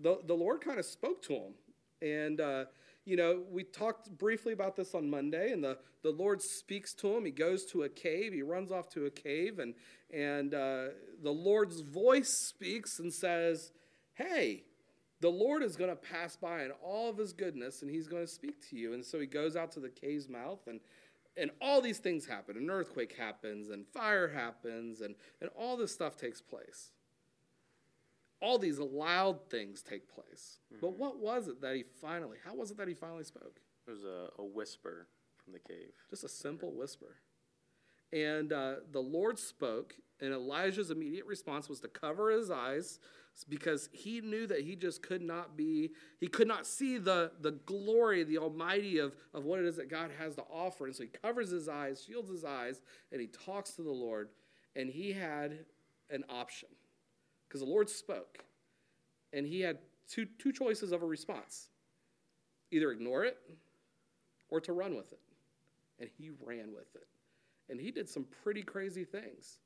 the, 0.00 0.18
the 0.26 0.34
Lord 0.34 0.60
kind 0.60 0.78
of 0.78 0.84
spoke 0.84 1.22
to 1.22 1.34
him. 1.34 1.54
And, 2.02 2.40
uh, 2.40 2.64
you 3.06 3.16
know, 3.16 3.44
we 3.50 3.62
talked 3.62 4.10
briefly 4.18 4.52
about 4.52 4.76
this 4.76 4.94
on 4.94 5.08
Monday, 5.08 5.52
and 5.52 5.62
the, 5.62 5.78
the 6.02 6.10
Lord 6.10 6.42
speaks 6.42 6.92
to 6.94 7.16
him. 7.16 7.24
He 7.24 7.30
goes 7.30 7.64
to 7.66 7.84
a 7.84 7.88
cave, 7.88 8.32
he 8.32 8.42
runs 8.42 8.72
off 8.72 8.88
to 8.90 9.06
a 9.06 9.10
cave, 9.10 9.60
and, 9.60 9.74
and 10.12 10.52
uh, 10.52 10.88
the 11.22 11.30
Lord's 11.30 11.80
voice 11.80 12.28
speaks 12.28 12.98
and 12.98 13.14
says, 13.14 13.70
Hey, 14.14 14.64
the 15.20 15.30
Lord 15.30 15.62
is 15.62 15.76
going 15.76 15.90
to 15.90 15.96
pass 15.96 16.36
by 16.36 16.64
in 16.64 16.72
all 16.82 17.08
of 17.08 17.16
his 17.16 17.32
goodness 17.32 17.82
and 17.82 17.90
he's 17.90 18.08
going 18.08 18.24
to 18.24 18.30
speak 18.30 18.68
to 18.70 18.76
you. 18.76 18.92
And 18.92 19.04
so 19.04 19.18
he 19.18 19.26
goes 19.26 19.56
out 19.56 19.72
to 19.72 19.80
the 19.80 19.88
cave's 19.88 20.28
mouth 20.28 20.60
and 20.66 20.80
and 21.38 21.50
all 21.60 21.82
these 21.82 21.98
things 21.98 22.24
happen. 22.26 22.56
An 22.56 22.70
earthquake 22.70 23.14
happens 23.14 23.68
and 23.68 23.86
fire 23.86 24.28
happens 24.28 25.02
and, 25.02 25.14
and 25.42 25.50
all 25.54 25.76
this 25.76 25.92
stuff 25.92 26.16
takes 26.16 26.40
place. 26.40 26.92
All 28.40 28.58
these 28.58 28.78
loud 28.78 29.50
things 29.50 29.82
take 29.82 30.12
place. 30.12 30.58
But 30.80 30.98
what 30.98 31.18
was 31.18 31.48
it 31.48 31.60
that 31.62 31.74
he 31.74 31.84
finally, 32.00 32.36
how 32.44 32.54
was 32.54 32.70
it 32.70 32.76
that 32.76 32.88
he 32.88 32.94
finally 32.94 33.24
spoke? 33.24 33.60
It 33.86 33.90
was 33.90 34.04
a, 34.04 34.28
a 34.38 34.44
whisper 34.44 35.08
from 35.42 35.52
the 35.54 35.58
cave. 35.58 35.92
Just 36.10 36.24
a 36.24 36.28
simple 36.28 36.72
whisper. 36.72 37.16
And 38.12 38.52
uh, 38.52 38.74
the 38.92 39.00
Lord 39.00 39.38
spoke, 39.38 39.94
And 40.20 40.32
Elijah's 40.32 40.90
immediate 40.90 41.26
response 41.26 41.68
was 41.68 41.80
to 41.80 41.88
cover 41.88 42.30
his 42.30 42.50
eyes 42.50 42.98
because 43.48 43.90
he 43.92 44.20
knew 44.22 44.46
that 44.46 44.62
he 44.62 44.76
just 44.76 45.02
could 45.02 45.20
not 45.20 45.56
be, 45.56 45.90
he 46.18 46.26
could 46.26 46.48
not 46.48 46.66
see 46.66 46.96
the, 46.96 47.32
the 47.40 47.52
glory, 47.52 48.24
the 48.24 48.38
almighty 48.38 48.98
of, 48.98 49.14
of 49.34 49.44
what 49.44 49.60
it 49.60 49.66
is 49.66 49.76
that 49.76 49.90
God 49.90 50.10
has 50.18 50.34
to 50.36 50.42
offer. 50.50 50.86
And 50.86 50.96
so 50.96 51.02
he 51.02 51.10
covers 51.10 51.50
his 51.50 51.68
eyes, 51.68 52.04
shields 52.06 52.30
his 52.30 52.44
eyes, 52.44 52.80
and 53.12 53.20
he 53.20 53.26
talks 53.26 53.72
to 53.72 53.82
the 53.82 53.90
Lord. 53.90 54.30
And 54.74 54.88
he 54.88 55.12
had 55.12 55.66
an 56.10 56.24
option 56.30 56.68
because 57.48 57.60
the 57.60 57.66
Lord 57.66 57.88
spoke. 57.88 58.44
And 59.32 59.46
he 59.46 59.60
had 59.60 59.78
two, 60.08 60.26
two 60.38 60.52
choices 60.52 60.92
of 60.92 61.02
a 61.02 61.06
response 61.06 61.68
either 62.72 62.90
ignore 62.90 63.24
it 63.24 63.38
or 64.48 64.60
to 64.60 64.72
run 64.72 64.96
with 64.96 65.12
it. 65.12 65.20
And 66.00 66.10
he 66.18 66.30
ran 66.44 66.72
with 66.74 66.94
it. 66.94 67.06
And 67.68 67.80
he 67.80 67.90
did 67.90 68.08
some 68.08 68.26
pretty 68.42 68.62
crazy 68.62 69.04
things. 69.04 69.58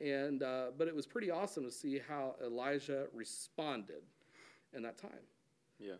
And, 0.00 0.42
uh, 0.42 0.66
but 0.76 0.88
it 0.88 0.94
was 0.94 1.06
pretty 1.06 1.30
awesome 1.30 1.64
to 1.64 1.70
see 1.70 2.00
how 2.08 2.36
Elijah 2.44 3.06
responded 3.12 4.02
in 4.72 4.82
that 4.82 4.98
time. 4.98 5.10
Yeah. 5.78 5.94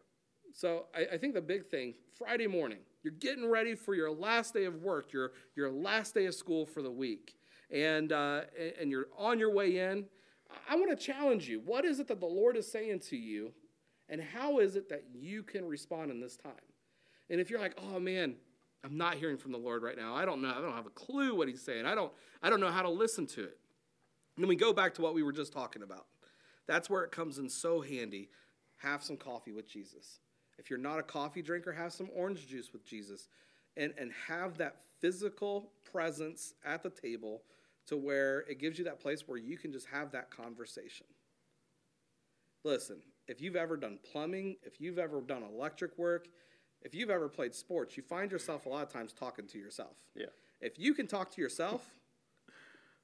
So 0.54 0.86
I, 0.94 1.14
I 1.14 1.18
think 1.18 1.34
the 1.34 1.40
big 1.40 1.66
thing, 1.66 1.94
Friday 2.16 2.46
morning, 2.46 2.78
you're 3.02 3.12
getting 3.12 3.48
ready 3.48 3.74
for 3.74 3.94
your 3.94 4.10
last 4.10 4.54
day 4.54 4.64
of 4.64 4.82
work, 4.82 5.12
your, 5.12 5.32
your 5.54 5.70
last 5.70 6.14
day 6.14 6.26
of 6.26 6.34
school 6.34 6.66
for 6.66 6.82
the 6.82 6.90
week, 6.90 7.36
and, 7.70 8.12
uh, 8.12 8.42
and, 8.58 8.72
and 8.80 8.90
you're 8.90 9.08
on 9.16 9.38
your 9.38 9.52
way 9.52 9.78
in. 9.78 10.06
I 10.68 10.76
want 10.76 10.90
to 10.90 10.96
challenge 10.96 11.48
you. 11.48 11.60
What 11.64 11.84
is 11.84 12.00
it 12.00 12.08
that 12.08 12.20
the 12.20 12.26
Lord 12.26 12.56
is 12.56 12.70
saying 12.70 13.00
to 13.10 13.16
you, 13.16 13.52
and 14.08 14.22
how 14.22 14.58
is 14.58 14.76
it 14.76 14.88
that 14.88 15.04
you 15.14 15.42
can 15.42 15.66
respond 15.66 16.10
in 16.10 16.20
this 16.20 16.36
time? 16.36 16.52
And 17.30 17.40
if 17.40 17.50
you're 17.50 17.60
like, 17.60 17.78
oh 17.78 18.00
man, 18.00 18.36
I'm 18.84 18.96
not 18.96 19.14
hearing 19.16 19.36
from 19.36 19.52
the 19.52 19.58
Lord 19.58 19.82
right 19.82 19.96
now. 19.96 20.14
I 20.14 20.24
don't 20.24 20.40
know. 20.40 20.50
I 20.56 20.60
don't 20.60 20.74
have 20.74 20.86
a 20.86 20.90
clue 20.90 21.34
what 21.34 21.48
he's 21.48 21.62
saying. 21.62 21.84
I 21.84 21.94
don't, 21.94 22.12
I 22.42 22.48
don't 22.48 22.60
know 22.60 22.70
how 22.70 22.82
to 22.82 22.88
listen 22.88 23.26
to 23.28 23.42
it. 23.42 23.58
And 24.36 24.44
then 24.44 24.48
we 24.48 24.56
go 24.56 24.72
back 24.72 24.94
to 24.94 25.02
what 25.02 25.14
we 25.14 25.22
were 25.22 25.32
just 25.32 25.52
talking 25.52 25.82
about. 25.82 26.06
That's 26.66 26.88
where 26.88 27.02
it 27.02 27.10
comes 27.10 27.38
in 27.38 27.48
so 27.48 27.80
handy. 27.80 28.30
Have 28.76 29.02
some 29.02 29.16
coffee 29.16 29.52
with 29.52 29.68
Jesus. 29.68 30.20
If 30.58 30.70
you're 30.70 30.78
not 30.78 30.98
a 30.98 31.02
coffee 31.02 31.42
drinker, 31.42 31.72
have 31.72 31.92
some 31.92 32.08
orange 32.14 32.46
juice 32.46 32.72
with 32.72 32.84
Jesus. 32.84 33.28
And, 33.76 33.92
and 33.98 34.12
have 34.26 34.58
that 34.58 34.76
physical 35.00 35.70
presence 35.92 36.54
at 36.64 36.82
the 36.82 36.90
table 36.90 37.42
to 37.88 37.96
where 37.96 38.40
it 38.40 38.58
gives 38.58 38.78
you 38.78 38.84
that 38.84 39.00
place 39.00 39.26
where 39.26 39.38
you 39.38 39.56
can 39.56 39.72
just 39.72 39.86
have 39.86 40.12
that 40.12 40.30
conversation. 40.30 41.06
Listen, 42.64 42.98
if 43.26 43.40
you've 43.40 43.56
ever 43.56 43.76
done 43.76 43.98
plumbing, 44.10 44.56
if 44.62 44.80
you've 44.80 44.98
ever 44.98 45.20
done 45.20 45.42
electric 45.42 45.96
work, 45.98 46.28
if 46.82 46.94
you've 46.94 47.10
ever 47.10 47.28
played 47.28 47.54
sports, 47.54 47.96
you 47.96 48.02
find 48.02 48.30
yourself 48.30 48.66
a 48.66 48.68
lot 48.68 48.82
of 48.82 48.92
times 48.92 49.12
talking 49.12 49.46
to 49.48 49.58
yourself. 49.58 49.96
Yeah. 50.14 50.26
If 50.60 50.78
you 50.78 50.94
can 50.94 51.06
talk 51.06 51.30
to 51.32 51.40
yourself, 51.40 51.84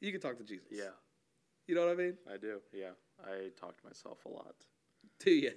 you 0.01 0.13
can 0.13 0.21
talk 0.21 0.37
to 0.39 0.45
Jesus. 0.45 0.69
Yeah. 0.71 0.91
You 1.67 1.75
know 1.75 1.87
what 1.87 1.93
I 1.93 1.97
mean? 1.97 2.17
I 2.33 2.37
do. 2.37 2.61
Yeah. 2.73 2.91
I 3.25 3.51
talk 3.59 3.81
to 3.81 3.87
myself 3.87 4.25
a 4.27 4.29
lot. 4.29 4.55
Do 5.19 5.31
you? 5.31 5.53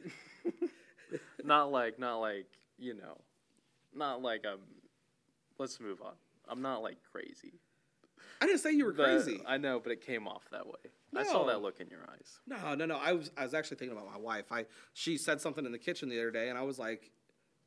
not 1.44 1.72
like, 1.72 2.00
not 2.00 2.18
like, 2.18 2.48
you 2.78 2.94
know, 2.94 3.18
not 3.94 4.22
like 4.22 4.46
I'm. 4.46 4.60
Let's 5.58 5.80
move 5.80 6.02
on. 6.02 6.14
I'm 6.48 6.62
not 6.62 6.84
like 6.84 6.98
crazy. 7.12 7.60
I 8.42 8.46
didn't 8.46 8.60
say 8.60 8.72
you 8.72 8.86
were 8.86 8.94
crazy. 8.94 9.42
I 9.46 9.58
know, 9.58 9.80
but 9.80 9.92
it 9.92 10.06
came 10.06 10.28
off 10.28 10.44
that 10.52 10.66
way. 10.66 10.74
I 11.16 11.24
saw 11.24 11.46
that 11.46 11.62
look 11.62 11.80
in 11.80 11.88
your 11.90 12.02
eyes. 12.12 12.40
No, 12.46 12.76
no, 12.76 12.86
no. 12.86 12.98
I 12.98 13.14
was 13.14 13.32
I 13.38 13.44
was 13.44 13.54
actually 13.54 13.78
thinking 13.78 13.98
about 13.98 14.12
my 14.12 14.20
wife. 14.20 14.52
I 14.52 14.66
she 14.94 15.18
said 15.18 15.42
something 15.42 15.66
in 15.66 15.72
the 15.72 15.80
kitchen 15.80 16.10
the 16.10 16.20
other 16.20 16.32
day, 16.32 16.50
and 16.50 16.58
I 16.58 16.62
was 16.64 16.78
like, 16.78 17.12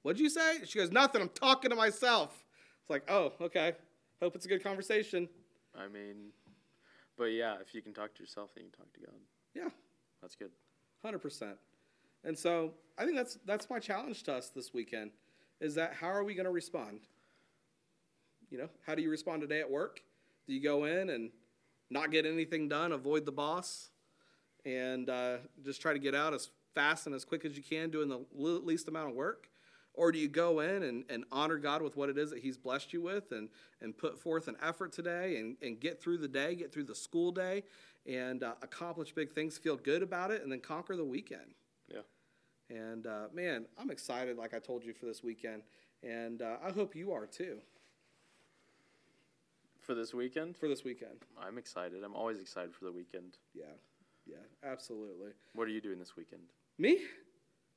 "What'd 0.02 0.20
you 0.20 0.28
say?" 0.30 0.58
She 0.64 0.78
goes, 0.78 0.90
"Nothing. 0.92 1.22
I'm 1.22 1.30
talking 1.30 1.70
to 1.70 1.76
myself." 1.76 2.44
It's 2.82 2.90
like, 2.90 3.10
oh, 3.10 3.32
okay. 3.40 3.74
Hope 4.22 4.36
it's 4.36 4.44
a 4.44 4.48
good 4.48 4.62
conversation. 4.62 5.28
I 5.76 5.88
mean, 5.88 6.30
but 7.16 7.26
yeah, 7.26 7.56
if 7.60 7.74
you 7.74 7.82
can 7.82 7.92
talk 7.92 8.14
to 8.14 8.22
yourself, 8.22 8.50
then 8.54 8.64
you 8.64 8.70
can 8.70 8.84
talk 8.84 8.92
to 8.94 9.00
God. 9.00 9.20
Yeah, 9.54 9.68
That's 10.22 10.34
good. 10.34 10.50
hundred 11.02 11.20
percent. 11.20 11.56
And 12.24 12.38
so 12.38 12.72
I 12.98 13.04
think 13.04 13.16
that's 13.16 13.38
that's 13.46 13.68
my 13.70 13.78
challenge 13.78 14.22
to 14.24 14.34
us 14.34 14.48
this 14.50 14.72
weekend. 14.74 15.10
Is 15.60 15.74
that 15.76 15.94
how 15.94 16.08
are 16.08 16.24
we 16.24 16.34
going 16.34 16.44
to 16.44 16.50
respond? 16.52 17.00
You 18.50 18.58
know, 18.58 18.68
how 18.86 18.94
do 18.94 19.02
you 19.02 19.10
respond 19.10 19.40
today 19.42 19.60
at 19.60 19.70
work? 19.70 20.02
Do 20.46 20.55
you 20.55 20.62
go 20.62 20.85
in 20.85 21.11
and 21.11 21.31
not 21.90 22.11
get 22.11 22.26
anything 22.26 22.68
done, 22.68 22.92
avoid 22.92 23.26
the 23.26 23.33
boss, 23.33 23.90
and 24.64 25.09
uh, 25.09 25.38
just 25.64 25.81
try 25.81 25.92
to 25.92 25.98
get 25.98 26.14
out 26.14 26.35
as 26.35 26.50
fast 26.74 27.07
and 27.07 27.14
as 27.14 27.24
quick 27.24 27.44
as 27.44 27.57
you 27.57 27.62
can, 27.62 27.90
doing 27.90 28.09
the 28.09 28.24
least 28.35 28.88
amount 28.88 29.11
of 29.11 29.14
work? 29.14 29.48
Or 29.92 30.12
do 30.12 30.18
you 30.18 30.29
go 30.29 30.61
in 30.61 30.85
and, 30.85 31.05
and 31.11 31.24
honor 31.33 31.59
God 31.59 31.83
with 31.83 31.96
what 31.96 32.09
it 32.09 32.16
is 32.16 32.31
that 32.31 32.38
He's 32.38 32.57
blessed 32.57 32.92
you 32.92 33.03
with 33.03 33.33
and, 33.33 33.48
and 33.81 33.96
put 33.96 34.18
forth 34.18 34.46
an 34.46 34.57
effort 34.62 34.92
today 34.92 35.37
and, 35.38 35.57
and 35.62 35.81
get 35.81 36.00
through 36.00 36.18
the 36.18 36.29
day, 36.29 36.55
get 36.55 36.72
through 36.72 36.85
the 36.85 36.94
school 36.94 37.33
day, 37.33 37.64
and 38.07 38.42
uh, 38.42 38.55
accomplish 38.62 39.12
big 39.12 39.33
things, 39.33 39.59
feel 39.59 39.76
good 39.76 40.03
about 40.03 40.31
it, 40.31 40.42
and 40.42 40.50
then 40.50 40.61
conquer 40.61 40.96
the 40.96 41.05
weekend? 41.05 41.55
Yeah. 41.92 42.00
And 42.70 43.07
uh, 43.07 43.26
man, 43.35 43.66
I'm 43.79 43.90
excited, 43.90 44.37
like 44.38 44.55
I 44.55 44.61
told 44.61 44.85
you, 44.85 44.94
for 44.94 45.07
this 45.07 45.24
weekend. 45.24 45.62
And 46.03 46.40
uh, 46.40 46.57
I 46.64 46.70
hope 46.70 46.94
you 46.94 47.12
are 47.12 47.26
too 47.26 47.59
For 49.90 49.96
this 49.96 50.14
weekend, 50.14 50.57
for 50.57 50.68
this 50.68 50.85
weekend. 50.85 51.24
I'm 51.37 51.59
excited. 51.59 52.05
I'm 52.05 52.14
always 52.14 52.38
excited 52.38 52.72
for 52.72 52.85
the 52.85 52.92
weekend. 52.92 53.38
Yeah, 53.53 53.64
yeah, 54.24 54.37
absolutely. 54.62 55.31
What 55.53 55.66
are 55.66 55.72
you 55.72 55.81
doing 55.81 55.98
this 55.98 56.16
weekend? 56.16 56.42
Me? 56.79 57.00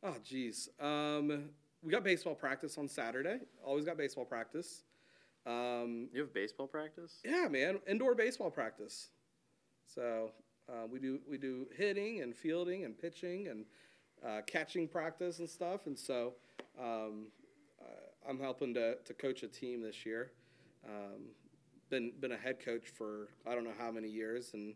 Oh, 0.04 0.13
geez. 0.23 0.69
Um, 0.80 1.49
we 1.82 1.89
got 1.89 2.04
baseball 2.04 2.36
practice 2.36 2.78
on 2.78 2.88
Saturday. 2.88 3.39
Always 3.65 3.84
got 3.84 3.97
baseball 3.97 4.26
practice. 4.26 4.84
Um, 5.47 6.08
You 6.13 6.21
have 6.21 6.32
baseball 6.36 6.67
practice? 6.67 7.19
yeah, 7.26 7.47
man, 7.47 7.80
indoor 7.88 8.13
baseball 8.13 8.52
practice. 8.52 9.08
So 9.88 10.34
uh, 10.69 10.86
we 10.88 10.99
do 10.99 11.19
we 11.28 11.39
do 11.39 11.65
hitting 11.76 12.21
and 12.21 12.36
fielding 12.36 12.86
and 12.86 12.95
pitching 12.95 13.47
and 13.47 13.65
uh, 14.23 14.41
catching 14.45 14.88
practice 14.88 15.39
and 15.39 15.49
stuff. 15.49 15.88
And 15.88 15.97
so 15.97 16.34
um, 16.80 17.30
uh, 17.82 18.30
I'm 18.30 18.39
helping 18.39 18.76
to, 18.76 18.97
to 19.04 19.13
coach 19.15 19.41
a 19.41 19.47
team 19.47 19.82
this 19.82 20.06
year. 20.06 20.32
Um, 20.88 21.30
been 21.89 22.12
been 22.19 22.32
a 22.32 22.38
head 22.38 22.60
coach 22.63 22.88
for 22.88 23.30
I 23.48 23.54
don't 23.54 23.63
know 23.63 23.74
how 23.78 23.91
many 23.91 24.10
years, 24.10 24.54
and 24.54 24.74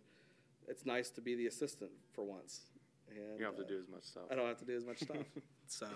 it's 0.68 0.86
nice 0.86 1.10
to 1.12 1.22
be 1.22 1.36
the 1.36 1.48
assistant 1.48 1.92
for 2.14 2.24
once. 2.24 2.62
And 3.10 3.18
You 3.40 3.46
don't 3.46 3.56
have 3.56 3.60
uh, 3.60 3.68
to 3.68 3.74
do 3.74 3.80
as 3.80 3.88
much 3.88 4.04
stuff. 4.04 4.24
I 4.32 4.36
don't 4.36 4.48
have 4.48 4.60
to 4.60 4.66
do 4.66 4.76
as 4.76 4.86
much 4.86 5.00
stuff. 5.00 5.18
so, 5.68 5.88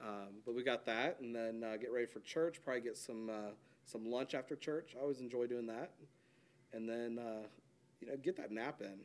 um, 0.00 0.28
but 0.46 0.54
we 0.54 0.62
got 0.62 0.86
that, 0.86 1.18
and 1.20 1.34
then 1.34 1.64
uh, 1.64 1.76
get 1.76 1.92
ready 1.92 2.06
for 2.06 2.20
church. 2.20 2.60
Probably 2.62 2.82
get 2.82 2.96
some 2.96 3.28
uh, 3.28 3.50
some 3.84 4.06
lunch 4.06 4.34
after 4.34 4.56
church. 4.56 4.94
I 4.96 5.02
always 5.02 5.20
enjoy 5.20 5.46
doing 5.46 5.66
that, 5.66 5.90
and 6.72 6.88
then 6.88 7.18
uh, 7.18 7.46
you 8.00 8.08
know 8.08 8.16
get 8.16 8.36
that 8.36 8.50
nap 8.50 8.80
in. 8.80 9.00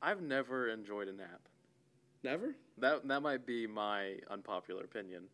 I've 0.00 0.22
never 0.22 0.68
enjoyed 0.68 1.08
a 1.08 1.12
nap. 1.12 1.48
Never. 2.22 2.54
That 2.78 3.06
that 3.08 3.22
might 3.22 3.46
be 3.46 3.66
my 3.66 4.16
unpopular 4.30 4.84
opinion. 4.84 5.24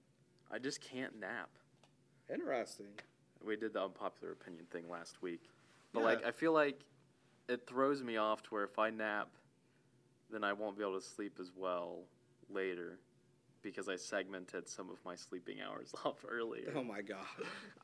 I 0.51 0.59
just 0.59 0.81
can't 0.81 1.19
nap. 1.19 1.51
Interesting. 2.33 2.87
We 3.47 3.57
did 3.57 3.73
the 3.73 3.83
unpopular 3.83 4.33
opinion 4.33 4.65
thing 4.71 4.89
last 4.89 5.23
week. 5.23 5.43
But 5.93 6.01
Yeah. 6.01 6.07
like 6.07 6.25
I 6.27 6.31
feel 6.31 6.53
like 6.53 6.81
it 7.49 7.67
throws 7.67 8.03
me 8.03 8.17
off 8.17 8.43
to 8.45 8.51
where 8.51 8.65
if 8.65 8.79
I 8.79 8.91
nap 8.91 9.29
then 10.31 10.43
I 10.43 10.53
won't 10.53 10.77
be 10.77 10.83
able 10.83 10.99
to 10.99 11.07
sleep 11.07 11.37
as 11.39 11.53
well 11.55 11.99
later 12.51 12.99
because 13.63 13.89
I 13.89 13.97
segmented 13.97 14.69
some 14.69 14.91
of 14.91 14.97
my 15.05 15.15
sleeping 15.15 15.61
hours 15.61 15.95
off 16.05 16.25
earlier. 16.29 16.73
Oh 16.75 16.83
my 16.83 17.03
god. 17.03 17.25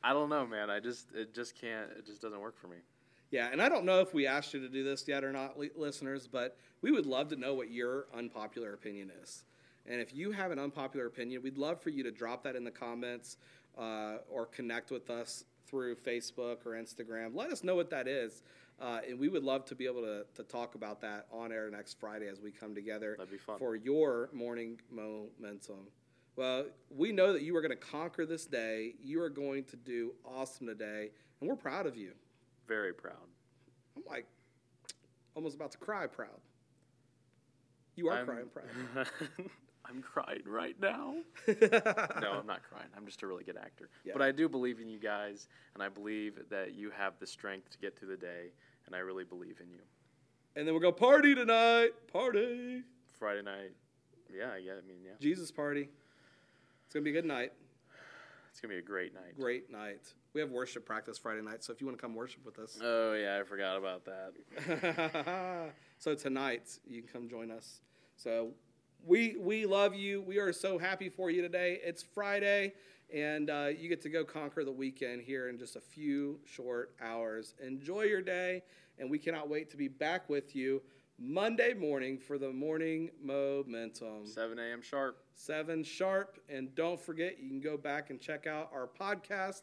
I 0.03 0.11
don't 0.13 0.29
know, 0.29 0.45
man. 0.45 0.69
I 0.69 0.79
just 0.79 1.11
it 1.13 1.33
just 1.33 1.55
can't 1.55 1.89
it 1.97 2.05
just 2.05 2.21
doesn't 2.21 2.39
work 2.39 2.57
for 2.57 2.67
me. 2.67 2.77
Yeah, 3.29 3.47
and 3.51 3.61
I 3.61 3.69
don't 3.69 3.85
know 3.85 4.01
if 4.01 4.13
we 4.13 4.27
asked 4.27 4.53
you 4.53 4.59
to 4.59 4.67
do 4.67 4.83
this 4.83 5.07
yet 5.07 5.23
or 5.23 5.31
not, 5.31 5.57
li- 5.57 5.71
listeners, 5.77 6.27
but 6.27 6.57
we 6.81 6.91
would 6.91 7.05
love 7.05 7.29
to 7.29 7.37
know 7.37 7.53
what 7.53 7.71
your 7.71 8.07
unpopular 8.13 8.73
opinion 8.73 9.09
is. 9.23 9.45
And 9.85 10.01
if 10.01 10.13
you 10.13 10.31
have 10.31 10.51
an 10.51 10.59
unpopular 10.59 11.05
opinion, 11.05 11.41
we'd 11.41 11.57
love 11.57 11.79
for 11.81 11.91
you 11.91 12.03
to 12.03 12.11
drop 12.11 12.43
that 12.43 12.57
in 12.57 12.65
the 12.65 12.71
comments 12.71 13.37
uh, 13.77 14.17
or 14.29 14.47
connect 14.47 14.91
with 14.91 15.09
us 15.09 15.45
through 15.71 15.95
Facebook 15.95 16.57
or 16.65 16.73
Instagram. 16.73 17.33
Let 17.33 17.49
us 17.51 17.63
know 17.63 17.75
what 17.75 17.89
that 17.89 18.07
is. 18.07 18.43
Uh, 18.79 18.99
and 19.07 19.17
we 19.19 19.29
would 19.29 19.43
love 19.43 19.63
to 19.65 19.75
be 19.75 19.85
able 19.85 20.01
to, 20.01 20.25
to 20.35 20.43
talk 20.43 20.75
about 20.75 21.01
that 21.01 21.27
on 21.31 21.51
air 21.51 21.69
next 21.71 21.99
Friday 21.99 22.27
as 22.27 22.41
we 22.41 22.51
come 22.51 22.75
together 22.75 23.15
That'd 23.17 23.31
be 23.31 23.37
fun. 23.37 23.57
for 23.57 23.75
your 23.75 24.29
morning 24.33 24.79
momentum. 24.91 25.87
Well, 26.35 26.65
we 26.89 27.11
know 27.11 27.31
that 27.33 27.43
you 27.43 27.55
are 27.55 27.61
going 27.61 27.71
to 27.71 27.75
conquer 27.75 28.25
this 28.25 28.45
day. 28.45 28.95
You 29.03 29.21
are 29.21 29.29
going 29.29 29.65
to 29.65 29.75
do 29.75 30.13
awesome 30.25 30.65
today, 30.67 31.09
and 31.39 31.49
we're 31.49 31.55
proud 31.55 31.85
of 31.85 31.95
you. 31.95 32.11
Very 32.67 32.93
proud. 32.93 33.15
I'm 33.95 34.03
like 34.09 34.25
almost 35.35 35.55
about 35.55 35.71
to 35.73 35.77
cry 35.77 36.07
proud. 36.07 36.29
You 37.95 38.07
are 38.09 38.13
I'm- 38.17 38.25
crying 38.25 38.45
proud. 38.51 39.07
I'm 39.85 40.01
crying 40.01 40.43
right 40.45 40.79
now. 40.79 41.15
no, 41.47 42.31
I'm 42.31 42.47
not 42.47 42.61
crying. 42.63 42.87
I'm 42.95 43.05
just 43.05 43.21
a 43.23 43.27
really 43.27 43.43
good 43.43 43.57
actor. 43.57 43.89
Yeah. 44.05 44.13
But 44.13 44.21
I 44.21 44.31
do 44.31 44.47
believe 44.47 44.79
in 44.79 44.87
you 44.87 44.99
guys, 44.99 45.47
and 45.73 45.83
I 45.83 45.89
believe 45.89 46.39
that 46.49 46.73
you 46.73 46.91
have 46.91 47.13
the 47.19 47.27
strength 47.27 47.69
to 47.71 47.77
get 47.77 47.97
through 47.97 48.09
the 48.09 48.17
day, 48.17 48.51
and 48.85 48.95
I 48.95 48.99
really 48.99 49.23
believe 49.23 49.59
in 49.59 49.69
you. 49.69 49.81
and 50.55 50.67
then 50.67 50.77
going 50.79 50.93
to 50.93 50.99
party 50.99 51.35
tonight. 51.35 51.91
Party. 52.11 52.83
Friday 53.11 53.41
night, 53.43 53.71
yeah, 54.33 54.55
yeah. 54.57 54.73
I 54.73 54.87
mean, 54.87 54.97
yeah. 55.05 55.11
Jesus 55.19 55.51
party. 55.51 55.89
It's 56.85 56.93
going 56.93 57.03
to 57.03 57.11
be 57.11 57.17
a 57.17 57.21
good 57.21 57.27
night. 57.27 57.53
It's 58.51 58.59
gonna 58.59 58.73
be 58.73 58.79
a 58.79 58.81
great 58.81 59.13
night. 59.13 59.39
Great 59.39 59.71
night. 59.71 60.13
We 60.33 60.41
have 60.41 60.51
worship 60.51 60.85
practice 60.85 61.17
Friday 61.17 61.41
night, 61.41 61.63
so 61.63 61.71
if 61.71 61.79
you 61.79 61.87
want 61.87 61.97
to 61.97 62.01
come 62.01 62.13
worship 62.15 62.45
with 62.45 62.59
us. 62.59 62.77
Oh 62.83 63.13
yeah, 63.13 63.39
I 63.39 63.43
forgot 63.43 63.77
about 63.77 64.03
that. 64.05 65.71
so 65.99 66.15
tonight 66.15 66.77
you 66.85 67.01
can 67.01 67.09
come 67.09 67.29
join 67.29 67.49
us. 67.49 67.79
So 68.17 68.49
we 69.05 69.35
we 69.39 69.65
love 69.65 69.95
you. 69.95 70.21
We 70.21 70.37
are 70.37 70.53
so 70.53 70.77
happy 70.77 71.09
for 71.09 71.29
you 71.29 71.41
today. 71.41 71.79
It's 71.83 72.03
Friday, 72.03 72.73
and 73.13 73.49
uh, 73.49 73.69
you 73.77 73.89
get 73.89 74.01
to 74.03 74.09
go 74.09 74.23
conquer 74.23 74.63
the 74.63 74.71
weekend 74.71 75.21
here 75.21 75.49
in 75.49 75.57
just 75.57 75.75
a 75.75 75.81
few 75.81 76.39
short 76.45 76.95
hours. 77.01 77.55
Enjoy 77.65 78.03
your 78.03 78.21
day, 78.21 78.63
and 78.99 79.09
we 79.09 79.17
cannot 79.17 79.49
wait 79.49 79.69
to 79.71 79.77
be 79.77 79.87
back 79.87 80.29
with 80.29 80.55
you 80.55 80.81
Monday 81.17 81.73
morning 81.73 82.17
for 82.17 82.37
the 82.37 82.51
morning 82.51 83.09
momentum. 83.23 84.25
7 84.25 84.57
a.m. 84.59 84.81
sharp. 84.81 85.19
7 85.35 85.83
sharp. 85.83 86.39
And 86.49 86.73
don't 86.75 86.99
forget, 86.99 87.39
you 87.39 87.49
can 87.49 87.61
go 87.61 87.77
back 87.77 88.09
and 88.09 88.19
check 88.19 88.47
out 88.47 88.71
our 88.73 88.87
podcast 88.87 89.61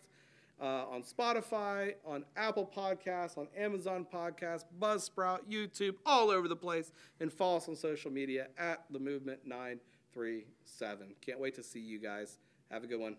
uh, 0.61 0.87
on 0.91 1.03
Spotify, 1.03 1.95
on 2.05 2.25
Apple 2.37 2.71
Podcasts, 2.75 3.39
on 3.39 3.49
Amazon 3.57 4.07
Podcasts, 4.13 4.65
Buzzsprout, 4.79 5.41
YouTube, 5.51 5.95
all 6.05 6.31
over 6.31 6.49
the 6.49 6.57
place. 6.57 6.93
And 7.21 7.33
follow 7.33 7.59
us 7.59 7.69
on 7.69 7.77
social 7.77 8.11
media 8.11 8.49
at 8.59 8.85
The 8.91 8.99
Movement 8.99 9.41
937. 9.47 11.15
Can't 11.21 11.41
wait 11.41 11.55
to 11.55 11.63
see 11.63 11.81
you 11.81 11.99
guys. 11.99 12.39
Have 12.71 12.85
a 12.85 12.87
good 12.87 13.01
one. 13.01 13.17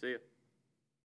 See 0.00 0.12
ya. 0.12 0.18